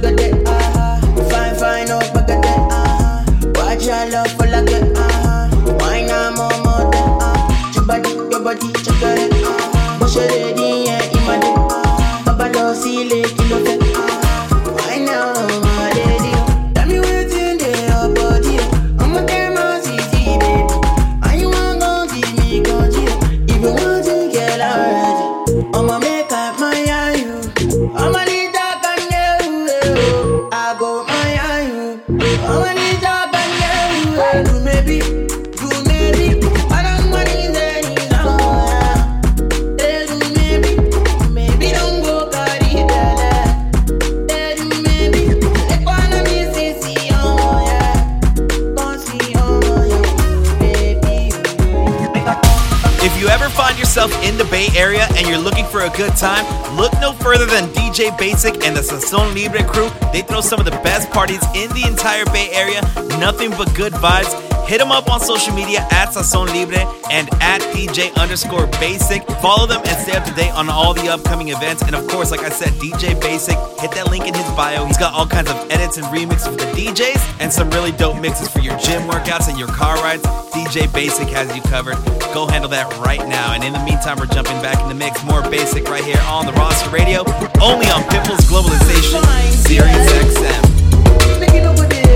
good 56.01 56.17
time, 56.17 56.47
look 56.77 56.95
no 56.95 57.13
further 57.13 57.45
than 57.45 57.69
DJ 57.77 58.09
Baysik 58.17 58.65
and 58.65 58.75
the 58.75 58.81
Sazon 58.81 59.35
Libre 59.35 59.63
crew. 59.65 59.91
They 60.15 60.23
throw 60.23 60.41
some 60.41 60.59
of 60.59 60.65
the 60.65 60.81
best 60.81 61.11
parties 61.11 61.43
in 61.55 61.69
the 61.77 61.85
entire 61.87 62.25
Bay 62.33 62.49
Area. 62.53 62.81
Nothing 63.21 63.51
but 63.51 63.75
good 63.75 63.93
vibes. 63.93 64.33
Hit 64.67 64.79
them 64.79 64.93
up 64.93 65.11
on 65.13 65.21
social 65.21 65.55
media 65.55 65.81
at 65.91 66.09
Sazon 66.09 66.47
Libre 66.47 66.89
and 67.11 67.29
at 67.43 67.61
DJ 67.77 68.15
underscore 68.17 68.67
Baysik. 68.81 69.27
Follow 69.43 69.67
them 69.67 69.83
and 69.85 69.99
stay 70.01 70.17
up 70.17 70.25
to 70.25 70.33
date 70.33 70.53
on 70.53 70.71
all 70.71 70.95
the 70.95 71.07
upcoming 71.07 71.49
events. 71.49 71.83
And 71.83 71.95
of 71.95 72.09
course, 72.09 72.31
like 72.31 72.41
I 72.41 72.49
said, 72.49 72.71
DJ 72.81 73.15
Baysik, 73.21 73.59
hit 73.79 73.91
that 73.91 74.11
link 74.11 74.27
in 74.27 74.33
his 74.33 74.51
bio. 74.53 74.87
He's 74.87 74.97
got 74.97 75.13
all 75.13 75.27
kinds 75.27 75.51
of 75.51 75.71
edits 75.71 75.99
and 75.99 76.07
remixes 76.07 76.49
for 76.49 76.57
the 76.57 76.73
DJs 76.73 77.41
and 77.41 77.53
some 77.53 77.69
really 77.73 77.93
dope 77.93 78.19
mixes 78.19 78.49
for 78.49 78.61
your 78.61 78.79
gym 78.79 79.03
workouts 79.03 79.51
and 79.51 79.59
your 79.59 79.69
car 79.69 79.97
rides. 79.97 80.25
DJ 80.51 80.89
Baysik 80.89 81.29
has 81.31 81.55
you 81.55 81.63
covered. 81.63 81.97
Go 82.35 82.47
handle 82.47 82.71
that 82.71 82.87
right 82.99 83.27
now. 83.29 83.55
And 83.55 83.63
in 83.63 83.73
the 83.73 83.83
meantime, 83.85 84.19
we're 84.19 84.27
jumping 84.27 84.61
back 84.63 84.81
in 84.83 84.89
the 84.89 84.95
mix. 84.95 85.23
More 85.25 85.43
Baysik 85.43 85.87
right 85.89 86.05
here 86.05 86.21
on 86.27 86.47
the 86.47 86.53
roster 86.53 86.91
radio, 86.91 87.21
only 87.63 87.87
on 87.87 88.03
Pitbull's 88.11 88.47
Globalization, 88.51 89.23
Sirius 89.53 90.11
XM. 90.13 92.10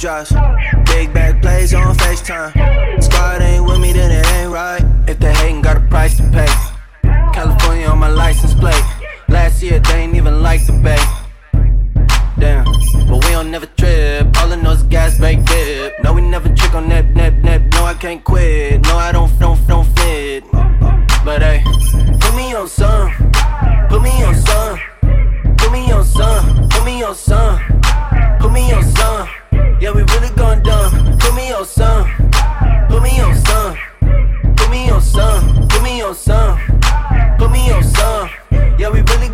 Drops. 0.00 0.32
Big 0.86 1.12
back 1.12 1.42
plays 1.42 1.74
on 1.74 1.94
FaceTime. 1.94 3.02
Squad 3.02 3.42
ain't 3.42 3.64
with 3.66 3.78
me, 3.80 3.92
then 3.92 4.10
it 4.10 4.26
ain't 4.32 4.50
right. 4.50 4.82
If 5.06 5.18
they 5.18 5.32
hating, 5.34 5.60
got 5.60 5.76
a 5.76 5.80
price 5.80 6.16
to 6.16 6.22
pay. 6.32 6.48
California 7.34 7.86
on 7.86 7.98
my 7.98 8.08
license 8.08 8.54
plate. 8.54 8.82
Last 9.28 9.62
year, 9.62 9.78
they 9.78 9.96
ain't 10.02 10.14
even 10.16 10.42
like 10.42 10.64
the 10.66 10.72
bay. 10.72 11.02
Damn, 12.38 12.64
but 13.08 13.22
we 13.24 13.30
don't 13.32 13.50
never 13.50 13.66
trip. 13.66 14.34
All 14.38 14.50
I 14.50 14.56
know 14.56 14.72
is 14.72 14.82
gas 14.84 15.18
bank 15.18 15.46
dip. 15.46 16.02
No, 16.02 16.14
we 16.14 16.22
never 16.22 16.48
trick 16.48 16.74
on 16.74 16.88
that, 16.88 17.14
that, 17.14 17.42
that. 17.42 17.60
No, 17.74 17.84
I 17.84 17.92
can't 17.92 18.24
quit. 18.24 18.80
No, 18.86 18.96
I 18.96 19.12
don't, 19.12 19.38
don't, 19.38 19.60
don't 19.66 19.86
fit. 19.98 20.44
But 21.26 21.42
hey, 21.42 21.62
put 22.20 22.34
me 22.34 22.54
on 22.54 22.68
some. 22.68 23.12
Put 23.90 24.00
me 24.00 24.22
on 24.24 24.34
some. 24.34 24.80
Put 25.58 25.72
me 25.72 25.92
on 25.92 26.04
some. 26.04 26.68
Put 26.70 26.84
me 26.86 27.02
on 27.02 27.14
some. 27.14 27.49
Yeah, 29.80 29.92
we 29.92 30.02
really 30.02 30.28
gone 30.36 30.62
dumb. 30.62 31.18
Put 31.18 31.34
me 31.34 31.52
on 31.52 31.64
some. 31.64 32.04
Put 32.90 33.02
me 33.02 33.18
on 33.18 33.34
some. 33.34 33.76
Put 34.54 34.70
me 34.70 34.90
on 34.90 35.00
some. 35.00 35.68
Put 35.68 35.82
me 35.82 36.02
on 36.02 36.14
some. 36.14 36.58
Put 37.38 37.50
me 37.50 37.72
on 37.72 37.82
some. 37.82 38.28
Yeah, 38.78 38.90
we 38.90 39.00
really. 39.00 39.29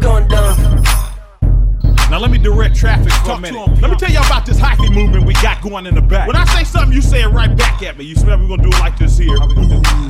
Now 2.17 2.23
let 2.23 2.31
me 2.31 2.39
direct 2.39 2.75
traffic 2.75 3.13
for 3.13 3.33
a 3.33 3.39
minute. 3.39 3.61
Let 3.83 3.91
me 3.91 3.97
tell 3.99 4.11
y'all 4.11 4.25
about 4.25 4.47
this 4.47 4.59
hyphy 4.59 4.91
movement 4.91 5.27
we 5.27 5.35
got 5.35 5.61
going 5.61 5.85
in 5.85 5.95
the 5.95 6.01
back. 6.01 6.27
When 6.27 6.35
I 6.35 6.47
say 6.47 6.65
something, 6.65 6.91
you 6.91 7.03
say 7.03 7.21
it 7.21 7.27
right 7.27 7.55
back 7.55 7.83
at 7.83 7.99
me. 7.99 8.07
You 8.07 8.15
smell 8.15 8.39
we're 8.39 8.49
gonna 8.49 8.63
do 8.63 8.71
it 8.71 8.81
like 8.81 8.97
this 8.97 9.19
here. 9.19 9.37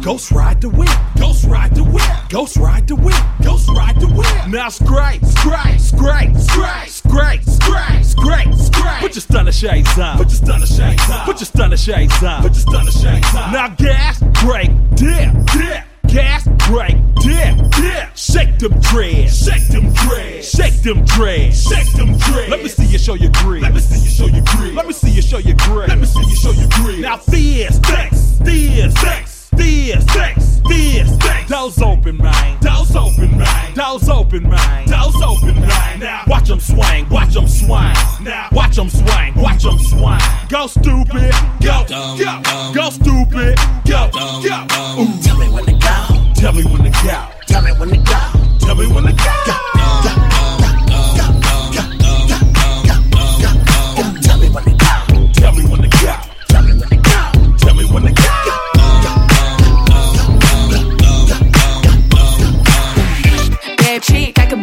Ghost 0.02 0.30
ride 0.30 0.60
the 0.60 0.68
whip. 0.68 0.88
Ghost 1.18 1.46
ride 1.46 1.74
the 1.74 1.82
whip. 1.82 2.06
Ghost 2.28 2.58
ride 2.58 2.86
the 2.86 2.94
whip. 2.94 3.16
Ghost 3.42 3.68
ride 3.70 3.98
the 3.98 4.06
whip. 4.06 4.46
Now 4.46 4.68
scrape, 4.68 5.24
scrape, 5.24 5.80
scrape, 5.80 6.36
scrape, 6.36 6.86
scrape, 6.86 7.42
scrape, 7.42 8.04
scrape, 8.04 8.54
scrape. 8.54 9.00
Put 9.00 9.16
your 9.16 9.22
stunner 9.22 9.50
shades 9.50 9.98
on. 9.98 10.16
Put 10.16 10.28
your 10.28 10.36
stunner 10.36 10.66
shades 10.66 11.10
on. 11.10 11.24
Put 11.24 11.40
your 11.40 11.46
stunner 11.46 11.76
shades 11.76 12.22
on. 12.22 12.42
Put 12.42 12.52
your 12.52 12.60
stunner 12.60 12.92
shades 12.92 13.34
on. 13.34 13.52
Now 13.52 13.68
gas, 13.70 14.22
brake, 14.44 14.70
dip, 14.94 15.34
dip. 15.46 15.82
Gas, 16.08 16.46
break, 16.68 16.96
dip, 17.20 17.56
dip. 17.72 18.16
Shake 18.16 18.58
them 18.58 18.78
dreads. 18.80 19.44
Shake 19.44 19.68
them 19.68 19.92
dreads. 19.92 20.50
Shake 20.50 20.82
them 20.82 21.04
dreads. 21.04 21.62
Shake 21.62 21.92
them 21.92 22.16
dreads. 22.16 22.50
Let 22.50 22.62
me 22.62 22.68
see 22.68 22.86
you 22.86 22.98
show 22.98 23.14
your 23.14 23.30
grit. 23.32 23.62
Let 23.62 23.74
me 23.74 23.80
see 23.80 23.98
you 23.98 24.10
show 24.10 24.26
your 24.26 24.44
grit. 24.44 24.74
Let 24.74 24.86
me 24.86 24.92
see 24.92 25.10
you 25.10 25.22
show 25.22 25.38
your 25.38 25.56
grit. 25.56 25.88
Let 25.88 25.98
me 25.98 26.06
see 26.06 26.20
you 26.20 26.36
show 26.36 26.52
your 26.52 26.68
grit. 26.70 27.00
Now 27.00 27.16
fierce, 27.16 27.78
sex, 27.86 28.38
fierce, 28.44 28.94
sex, 28.94 29.50
fierce, 29.56 30.04
sex, 30.12 30.60
fierce. 30.68 31.15
Doors 31.48 31.80
open, 31.80 32.16
man. 32.18 32.58
Doors 32.60 32.96
open, 32.96 33.38
man. 33.38 33.74
Doors 33.74 34.08
open, 34.08 34.48
man. 34.48 34.88
Doors 34.88 35.14
open, 35.22 35.60
man. 35.60 36.00
Now 36.00 36.24
watch 36.26 36.48
them 36.48 36.58
swing. 36.58 37.08
Watch 37.08 37.34
them 37.34 37.46
swing. 37.46 37.94
Now 38.20 38.48
watch 38.50 38.74
them 38.74 38.90
swing. 38.90 39.34
Watch 39.36 39.62
them 39.62 39.78
swing. 39.78 40.18
Go 40.48 40.66
stupid. 40.66 41.32
Go. 41.62 41.84
Go. 41.88 42.72
Go 42.74 42.90
stupid. 42.90 43.56
Go. 43.86 44.10
Go. 44.12 44.40
Ooh. 44.98 45.22
Tell 45.22 45.38
me 45.38 45.48
when 45.48 45.66
to 45.66 45.72
go. 45.72 46.32
Tell 46.34 46.52
me 46.52 46.64
when 46.64 46.82
to 46.82 46.90
go. 46.90 47.28
Tell 47.46 47.62
me 47.62 47.70
when 47.78 47.90
to 47.90 47.96
go. 47.98 48.58
Tell 48.58 48.74
me 48.74 48.86
when 48.88 49.04
to 49.04 49.12
go. 49.12 49.42
Tell 49.44 50.35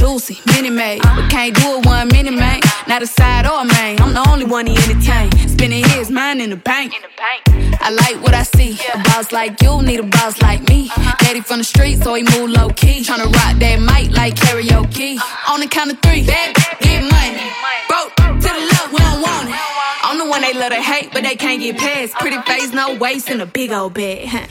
Juicy, 0.00 0.40
mini 0.46 0.70
made, 0.70 1.02
but 1.02 1.28
can't 1.28 1.54
do 1.54 1.76
it 1.76 1.84
one 1.84 2.08
minute, 2.08 2.32
man. 2.32 2.60
Not 2.88 3.02
a 3.02 3.06
side 3.06 3.44
or 3.44 3.60
a 3.60 3.64
main. 3.66 4.00
I'm 4.00 4.14
the 4.14 4.26
only 4.30 4.46
one 4.46 4.64
he 4.66 4.72
entertain. 4.72 5.30
Spending 5.46 5.84
his 5.90 6.10
mind 6.10 6.40
in 6.40 6.48
the 6.48 6.56
bank. 6.56 6.94
I 7.18 7.90
like 7.90 8.16
what 8.22 8.32
I 8.32 8.44
see. 8.44 8.78
A 8.94 8.98
boss 9.02 9.30
like 9.30 9.60
you 9.60 9.82
need 9.82 10.00
a 10.00 10.04
boss 10.04 10.40
like 10.40 10.66
me. 10.70 10.88
Uh-huh. 10.88 11.16
Daddy 11.18 11.42
from 11.42 11.58
the 11.58 11.64
street, 11.64 12.02
so 12.02 12.14
he 12.14 12.22
move 12.22 12.48
low 12.48 12.70
key. 12.70 13.02
Tryna 13.02 13.26
rock 13.26 13.58
that 13.58 13.78
mic 13.78 14.16
like 14.16 14.36
karaoke. 14.36 15.16
Uh-huh. 15.18 15.52
On 15.52 15.60
the 15.60 15.66
count 15.66 15.92
of 15.92 16.00
three, 16.00 16.24
bad, 16.24 16.56
get 16.80 17.02
money. 17.02 17.52
Broke 17.86 18.16
to 18.16 18.48
the 18.56 18.64
left, 18.72 18.92
we 18.92 18.98
don't 19.00 19.20
want 19.20 19.50
it. 19.50 19.54
I'm 20.02 20.16
the 20.16 20.24
one 20.24 20.40
they 20.40 20.54
love 20.54 20.72
to 20.72 20.80
hate, 20.80 21.10
but 21.12 21.24
they 21.24 21.36
can't 21.36 21.60
get 21.60 21.76
past. 21.76 22.14
Pretty 22.14 22.36
uh-huh. 22.36 22.50
face, 22.50 22.72
no 22.72 22.94
waist, 22.96 23.28
and 23.28 23.42
a 23.42 23.46
big 23.46 23.70
old 23.70 23.92
bed. 23.92 24.48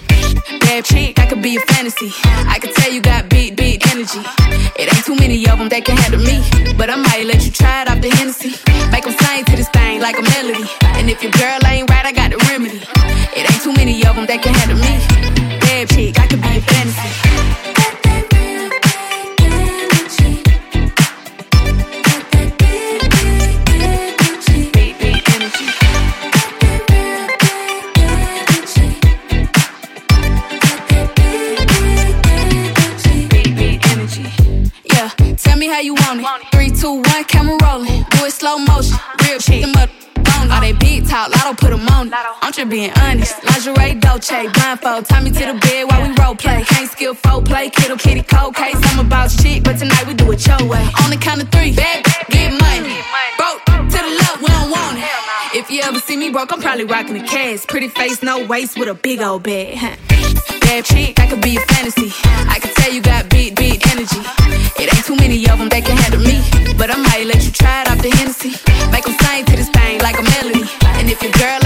Bad 0.62 0.86
chick, 0.86 1.20
I 1.20 1.26
could 1.26 1.42
be 1.42 1.56
a 1.58 1.60
fantasy. 1.62 2.12
I 2.48 2.58
could 2.60 2.74
tell 2.76 2.92
you 2.92 3.02
got 3.02 3.30
beat, 3.30 3.56
beat 3.56 3.86
energy. 3.92 4.22
It 4.78 4.94
ain't 4.94 5.06
too 5.06 5.16
many 5.16 5.38
of 5.48 5.60
them 5.60 5.70
that 5.70 5.84
can 5.86 5.98
handle 5.98 6.22
me. 6.22 6.40
But 6.78 6.90
I 6.90 6.96
might 6.96 7.26
let 7.26 7.46
you 7.46 7.52
try 7.52 7.84
it 7.84 7.90
off 7.90 8.02
the 8.02 8.10
Hennessy. 8.10 8.56
Make 8.92 9.04
them 9.04 9.14
sing 9.14 9.46
to 9.46 9.56
this 9.56 9.70
thing 9.70 10.02
like 10.02 10.18
a 10.18 10.24
melody. 10.24 10.68
And 10.98 11.10
if 11.10 11.22
your 11.24 11.32
girl 11.32 11.60
ain't 11.66 11.90
right, 11.90 12.06
I 12.06 12.12
got 12.12 12.32
the 12.32 12.38
remedy. 12.50 12.82
It 13.36 13.50
ain't 13.50 13.62
too 13.62 13.74
many 13.74 14.06
of 14.06 14.16
them 14.16 14.26
that 14.28 14.42
can 14.42 14.54
handle 14.54 14.78
me. 14.78 14.94
Bad 15.60 15.90
chick, 15.90 16.20
I 16.20 16.28
could 16.28 16.42
be 16.42 16.58
a 16.58 16.62
fantasy. 16.62 18.09
How 35.70 35.80
you 35.80 35.94
want 35.94 36.22
it. 36.22 36.28
Three, 36.52 36.72
two, 36.72 37.02
one, 37.02 37.24
camera 37.26 37.58
rolling. 37.62 38.04
Do 38.12 38.26
it 38.26 38.32
slow 38.32 38.58
motion. 38.58 38.98
Real. 39.24 39.40
Them 39.40 39.74
on 40.40 40.52
all 40.52 40.62
they 40.62 40.74
big 40.74 41.08
talk, 41.08 41.30
lotto 41.30 41.54
put 41.54 41.72
'em 41.74 41.88
on 41.90 42.08
it. 42.08 42.14
I'm 42.42 42.52
just 42.52 42.70
being 42.70 42.92
honest. 43.02 43.36
Lingerie, 43.44 44.00
Dolce, 44.00 44.48
blindfold. 44.48 45.06
Tie 45.06 45.22
me 45.22 45.32
to 45.32 45.46
the 45.52 45.54
bed 45.54 45.84
while 45.90 46.02
we 46.02 46.10
role 46.16 46.36
play. 46.36 46.64
Can't 46.64 46.90
skill 46.92 47.14
folk 47.14 47.46
play, 47.46 47.70
kiddo, 47.70 47.96
kitty, 47.98 48.24
cold 48.24 48.56
case. 48.56 48.78
I'm 48.90 49.00
about 49.00 49.32
shit, 49.32 49.64
but 49.64 49.78
tonight 49.78 50.06
we 50.08 50.14
do 50.14 50.32
it 50.32 50.46
your 50.46 50.64
way. 50.66 50.86
On 51.04 51.10
the 51.10 51.18
count 51.18 51.42
of 51.42 51.50
three, 51.50 51.74
bad, 51.74 52.06
get 52.30 52.52
money. 52.54 52.96
Broke 53.38 53.64
to 53.66 53.98
the 54.06 54.14
left, 54.22 54.42
we 54.42 54.48
don't 54.48 54.72
want 54.72 54.98
it. 54.98 55.06
If 55.54 55.70
you 55.70 55.82
ever 55.82 56.00
see 56.00 56.16
me 56.16 56.30
broke, 56.30 56.52
I'm 56.54 56.62
probably 56.62 56.86
rocking 56.86 57.18
a 57.18 57.26
cast. 57.28 57.68
Pretty 57.68 57.90
face, 57.90 58.24
no 58.24 58.46
waist, 58.46 58.78
with 58.78 58.90
a 58.90 58.94
big 58.94 59.22
old 59.22 59.44
bag. 59.44 59.78
Bad 60.62 60.86
chick, 60.86 61.20
I 61.20 61.28
could 61.28 61.42
be 61.42 61.58
a 61.58 61.62
fantasy. 61.62 62.14
I 62.48 62.60
could 62.60 62.76
tell 62.76 62.92
you 62.92 63.02
got 63.02 63.30
beat, 63.30 63.56
beat 63.56 63.86
energy. 63.92 64.39
It 64.82 64.88
ain't 64.96 65.06
too 65.06 65.16
many 65.16 65.38
of 65.50 65.60
them 65.60 65.70
that 65.70 65.84
can 65.84 65.98
handle 65.98 66.24
me. 66.24 66.40
But 66.78 66.90
I 66.90 66.98
might 66.98 67.26
let 67.28 67.44
you 67.44 67.52
try 67.52 67.84
it 67.84 67.92
off 67.92 68.02
the 68.02 68.12
Hennessy. 68.16 68.56
Make 68.92 69.04
them 69.04 69.16
sing 69.20 69.44
to 69.46 69.56
this 69.56 69.70
thing 69.70 70.00
like 70.00 70.18
a 70.18 70.24
melody. 70.24 70.64
And 70.98 71.10
if 71.10 71.22
your 71.22 71.34
girl 71.36 71.60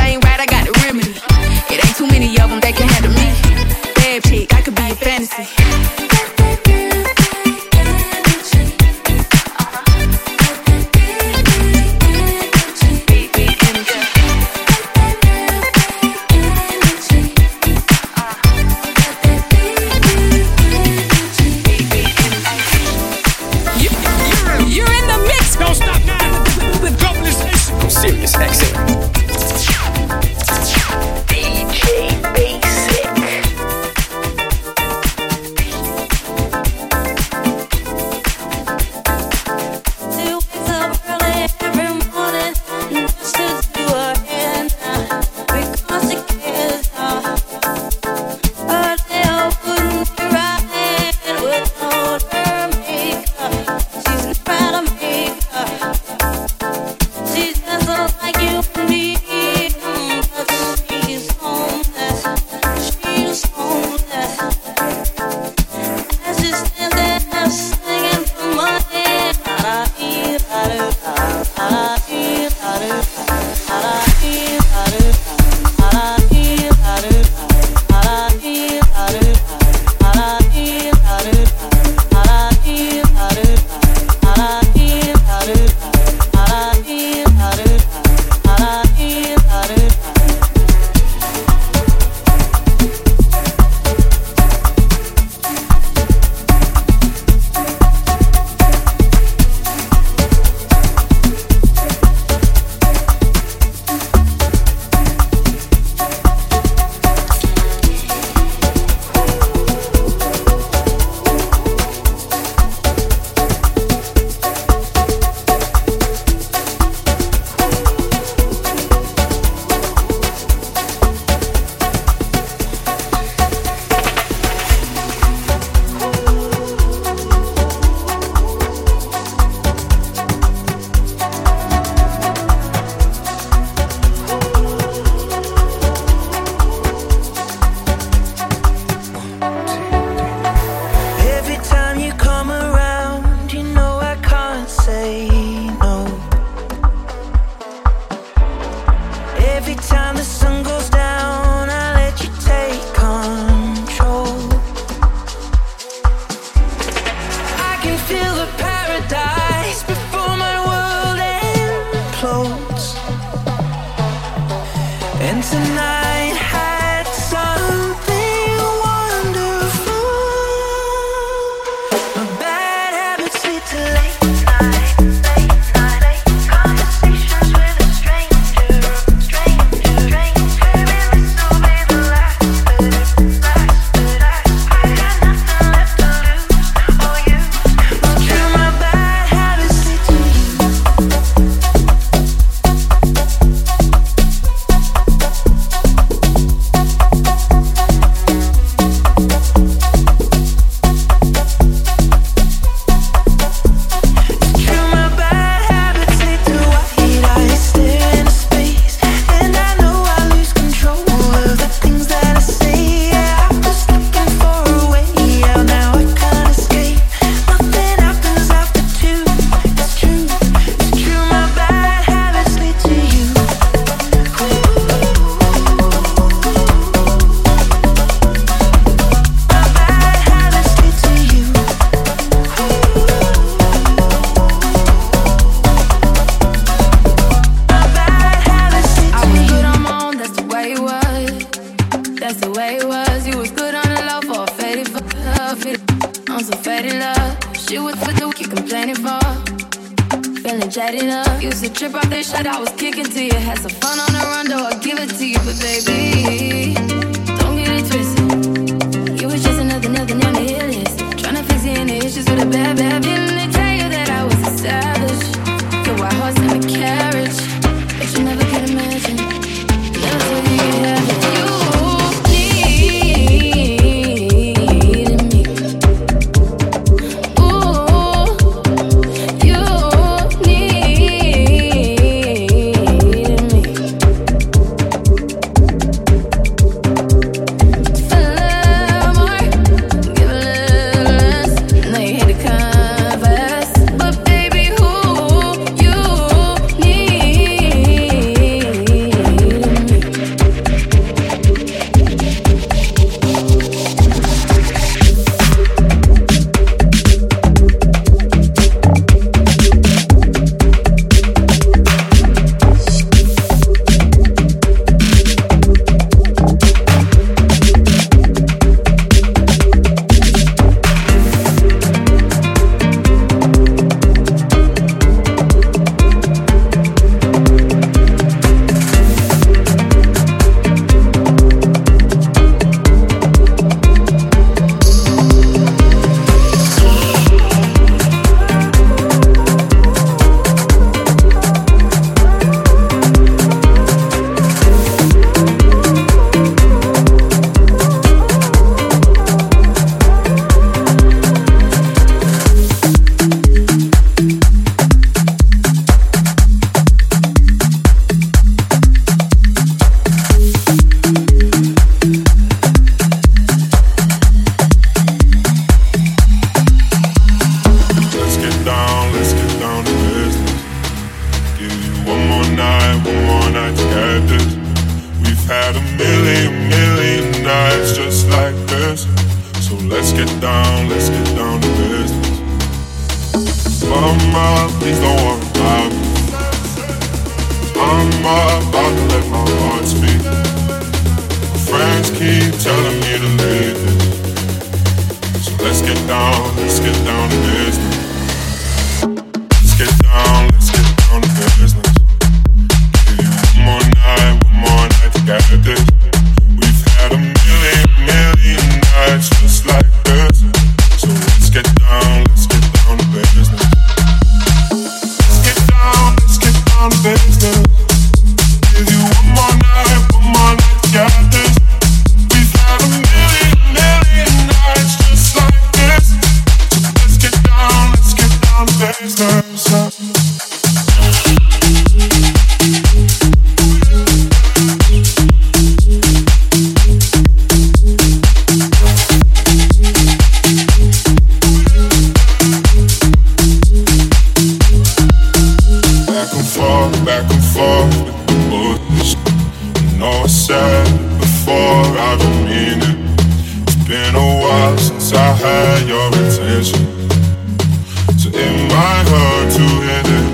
hit 458.84 460.08
it. 460.08 460.28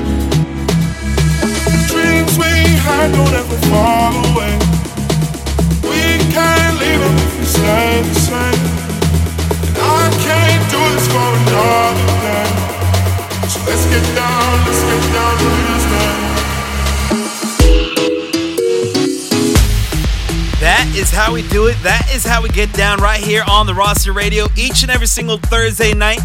Dreams 1.87 2.33
we 2.37 2.53
had 2.85 3.11
don't 3.11 3.33
ever 3.33 3.57
fall 3.69 4.13
away. 4.31 4.55
We 5.85 6.01
can't 6.33 6.75
leave 6.79 6.99
them 6.99 7.15
if 7.17 7.39
we 7.39 7.45
stay 7.45 8.01
the 8.01 8.15
same. 8.19 8.61
And 9.65 9.77
I 9.77 10.09
can't 10.25 10.65
do 10.73 10.81
this 10.93 11.07
for 11.13 11.29
another 11.41 12.09
day. 12.25 12.49
So 13.49 13.59
let's 13.67 13.85
get 13.85 14.05
down, 14.15 14.65
let's 14.65 14.81
get 14.89 15.03
down 15.13 15.33
to 15.37 15.49
business. 15.69 16.17
That 20.59 20.85
is 20.95 21.11
how 21.11 21.33
we 21.33 21.47
do 21.49 21.67
it. 21.67 21.77
That 21.83 22.09
is 22.13 22.25
how 22.25 22.41
we 22.41 22.49
get 22.49 22.73
down 22.73 22.99
right 22.99 23.21
here 23.21 23.43
on 23.49 23.65
the 23.65 23.73
roster 23.73 24.11
radio 24.11 24.47
each 24.57 24.81
and 24.81 24.91
every 24.91 25.07
single 25.07 25.37
Thursday 25.37 25.93
night. 25.93 26.19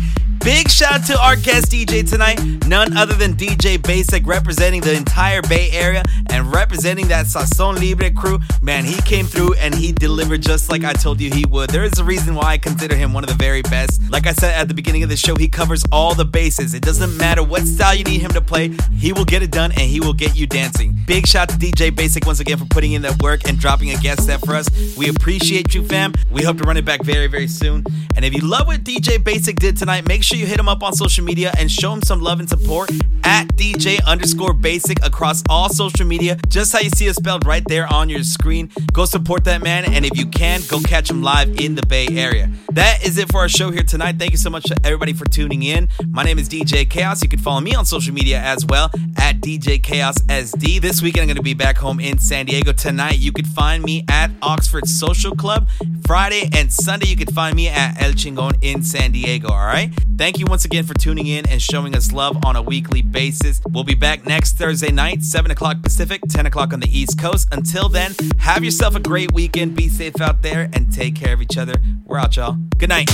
Big 0.44 0.68
shout 0.68 0.92
out 0.92 1.06
to 1.06 1.18
our 1.22 1.36
guest 1.36 1.72
DJ 1.72 2.06
tonight, 2.06 2.38
none 2.66 2.94
other 2.98 3.14
than 3.14 3.32
DJ 3.32 3.78
Baysik, 3.78 4.26
representing 4.26 4.82
the 4.82 4.92
entire 4.92 5.40
Bay 5.40 5.70
Area 5.72 6.02
and 6.28 6.52
representing 6.52 7.08
that 7.08 7.24
Sazon 7.24 7.80
Libre 7.80 8.10
crew. 8.10 8.38
Man, 8.60 8.84
he 8.84 9.00
came 9.02 9.24
through 9.24 9.54
and 9.54 9.74
he 9.74 9.90
delivered 9.90 10.42
just 10.42 10.70
like 10.70 10.84
I 10.84 10.92
told 10.92 11.18
you 11.18 11.30
he 11.32 11.46
would. 11.46 11.70
There 11.70 11.82
is 11.82 11.98
a 11.98 12.04
reason 12.04 12.34
why 12.34 12.48
I 12.48 12.58
consider 12.58 12.94
him 12.94 13.14
one 13.14 13.24
of 13.24 13.30
the 13.30 13.36
very 13.36 13.62
best. 13.62 14.02
Like 14.10 14.26
I 14.26 14.34
said 14.34 14.52
at 14.52 14.68
the 14.68 14.74
beginning 14.74 15.02
of 15.02 15.08
the 15.08 15.16
show, 15.16 15.34
he 15.34 15.48
covers 15.48 15.82
all 15.90 16.14
the 16.14 16.26
bases. 16.26 16.74
It 16.74 16.82
doesn't 16.82 17.16
matter 17.16 17.42
what 17.42 17.62
style 17.62 17.94
you 17.94 18.04
need 18.04 18.20
him 18.20 18.32
to 18.32 18.42
play, 18.42 18.68
he 18.92 19.14
will 19.14 19.24
get 19.24 19.42
it 19.42 19.50
done 19.50 19.72
and 19.72 19.80
he 19.80 19.98
will 19.98 20.12
get 20.12 20.36
you 20.36 20.46
dancing. 20.46 20.94
Big 21.06 21.26
shout 21.26 21.50
out 21.50 21.58
to 21.58 21.66
DJ 21.66 21.90
Baysik 21.90 22.26
once 22.26 22.40
again 22.40 22.58
for 22.58 22.66
putting 22.66 22.92
in 22.92 23.00
that 23.02 23.22
work 23.22 23.48
and 23.48 23.58
dropping 23.58 23.92
a 23.92 23.96
guest 23.96 24.26
set 24.26 24.40
for 24.44 24.54
us. 24.54 24.68
We 24.96 25.08
appreciate 25.08 25.74
you, 25.74 25.86
fam. 25.86 26.12
We 26.30 26.42
hope 26.42 26.58
to 26.58 26.64
run 26.64 26.76
it 26.76 26.84
back 26.84 27.02
very, 27.02 27.28
very 27.28 27.48
soon. 27.48 27.84
And 28.16 28.24
if 28.24 28.34
you 28.34 28.46
love 28.46 28.66
what 28.66 28.84
DJ 28.84 29.18
Baysik 29.18 29.56
did 29.56 29.76
tonight, 29.76 30.06
make 30.06 30.22
sure 30.22 30.33
you 30.34 30.46
hit 30.46 30.58
him 30.58 30.68
up 30.68 30.82
on 30.82 30.92
social 30.92 31.24
media 31.24 31.52
and 31.58 31.70
show 31.70 31.92
him 31.92 32.02
some 32.02 32.20
love 32.20 32.40
and 32.40 32.48
support 32.48 32.90
at 33.24 33.48
DJ 33.56 34.04
underscore 34.04 34.52
Baysik 34.52 35.04
across 35.04 35.42
all 35.48 35.68
social 35.68 36.06
media. 36.06 36.38
Just 36.48 36.72
how 36.72 36.80
you 36.80 36.90
see 36.90 37.06
it 37.06 37.14
spelled 37.14 37.46
right 37.46 37.64
there 37.66 37.90
on 37.92 38.08
your 38.08 38.22
screen. 38.22 38.70
Go 38.92 39.04
support 39.04 39.44
that 39.44 39.62
man, 39.62 39.84
and 39.84 40.04
if 40.04 40.16
you 40.18 40.26
can, 40.26 40.60
go 40.68 40.80
catch 40.80 41.10
him 41.10 41.22
live 41.22 41.48
in 41.60 41.74
the 41.74 41.86
Bay 41.86 42.06
Area. 42.10 42.50
That 42.72 43.06
is 43.06 43.18
it 43.18 43.30
for 43.30 43.40
our 43.40 43.48
show 43.48 43.70
here 43.70 43.82
tonight. 43.82 44.18
Thank 44.18 44.32
you 44.32 44.38
so 44.38 44.50
much 44.50 44.64
to 44.64 44.76
everybody 44.84 45.12
for 45.12 45.24
tuning 45.26 45.62
in. 45.62 45.88
My 46.08 46.22
name 46.22 46.38
is 46.38 46.48
DJ 46.48 46.88
Chaos. 46.88 47.22
You 47.22 47.28
can 47.28 47.38
follow 47.38 47.60
me 47.60 47.74
on 47.74 47.86
social 47.86 48.12
media 48.12 48.40
as 48.40 48.66
well 48.66 48.90
at 49.16 49.40
DJ 49.40 49.82
Chaos 49.82 50.18
SD. 50.22 50.80
This 50.80 51.00
weekend 51.00 51.22
I'm 51.22 51.28
going 51.28 51.36
to 51.36 51.42
be 51.42 51.54
back 51.54 51.78
home 51.78 52.00
in 52.00 52.18
San 52.18 52.46
Diego. 52.46 52.72
Tonight 52.72 53.18
you 53.18 53.32
can 53.32 53.44
find 53.44 53.82
me 53.84 54.04
at 54.08 54.30
Oxford 54.42 54.88
Social 54.88 55.34
Club. 55.34 55.68
Friday 56.06 56.48
and 56.52 56.72
Sunday 56.72 57.08
you 57.08 57.16
can 57.16 57.32
find 57.32 57.56
me 57.56 57.68
at 57.68 58.02
El 58.02 58.12
Chingon 58.12 58.56
in 58.62 58.82
San 58.82 59.12
Diego. 59.12 59.48
All 59.48 59.66
right. 59.66 59.92
Thank 60.24 60.38
you 60.38 60.46
once 60.46 60.64
again 60.64 60.84
for 60.84 60.94
tuning 60.94 61.26
in 61.26 61.46
and 61.50 61.60
showing 61.60 61.94
us 61.94 62.10
love 62.10 62.46
on 62.46 62.56
a 62.56 62.62
weekly 62.62 63.02
basis. 63.02 63.60
We'll 63.68 63.84
be 63.84 63.94
back 63.94 64.24
next 64.24 64.54
Thursday 64.54 64.90
night, 64.90 65.22
7 65.22 65.50
o'clock 65.50 65.82
Pacific, 65.82 66.22
10 66.30 66.46
o'clock 66.46 66.72
on 66.72 66.80
the 66.80 66.88
East 66.88 67.20
Coast. 67.20 67.46
Until 67.52 67.90
then, 67.90 68.14
have 68.38 68.64
yourself 68.64 68.94
a 68.94 69.00
great 69.00 69.32
weekend. 69.34 69.76
Be 69.76 69.90
safe 69.90 70.18
out 70.22 70.40
there 70.40 70.70
and 70.72 70.90
take 70.90 71.14
care 71.14 71.34
of 71.34 71.42
each 71.42 71.58
other. 71.58 71.74
We're 72.06 72.16
out, 72.16 72.36
y'all. 72.36 72.56
Good 72.78 72.88
night. 72.88 73.10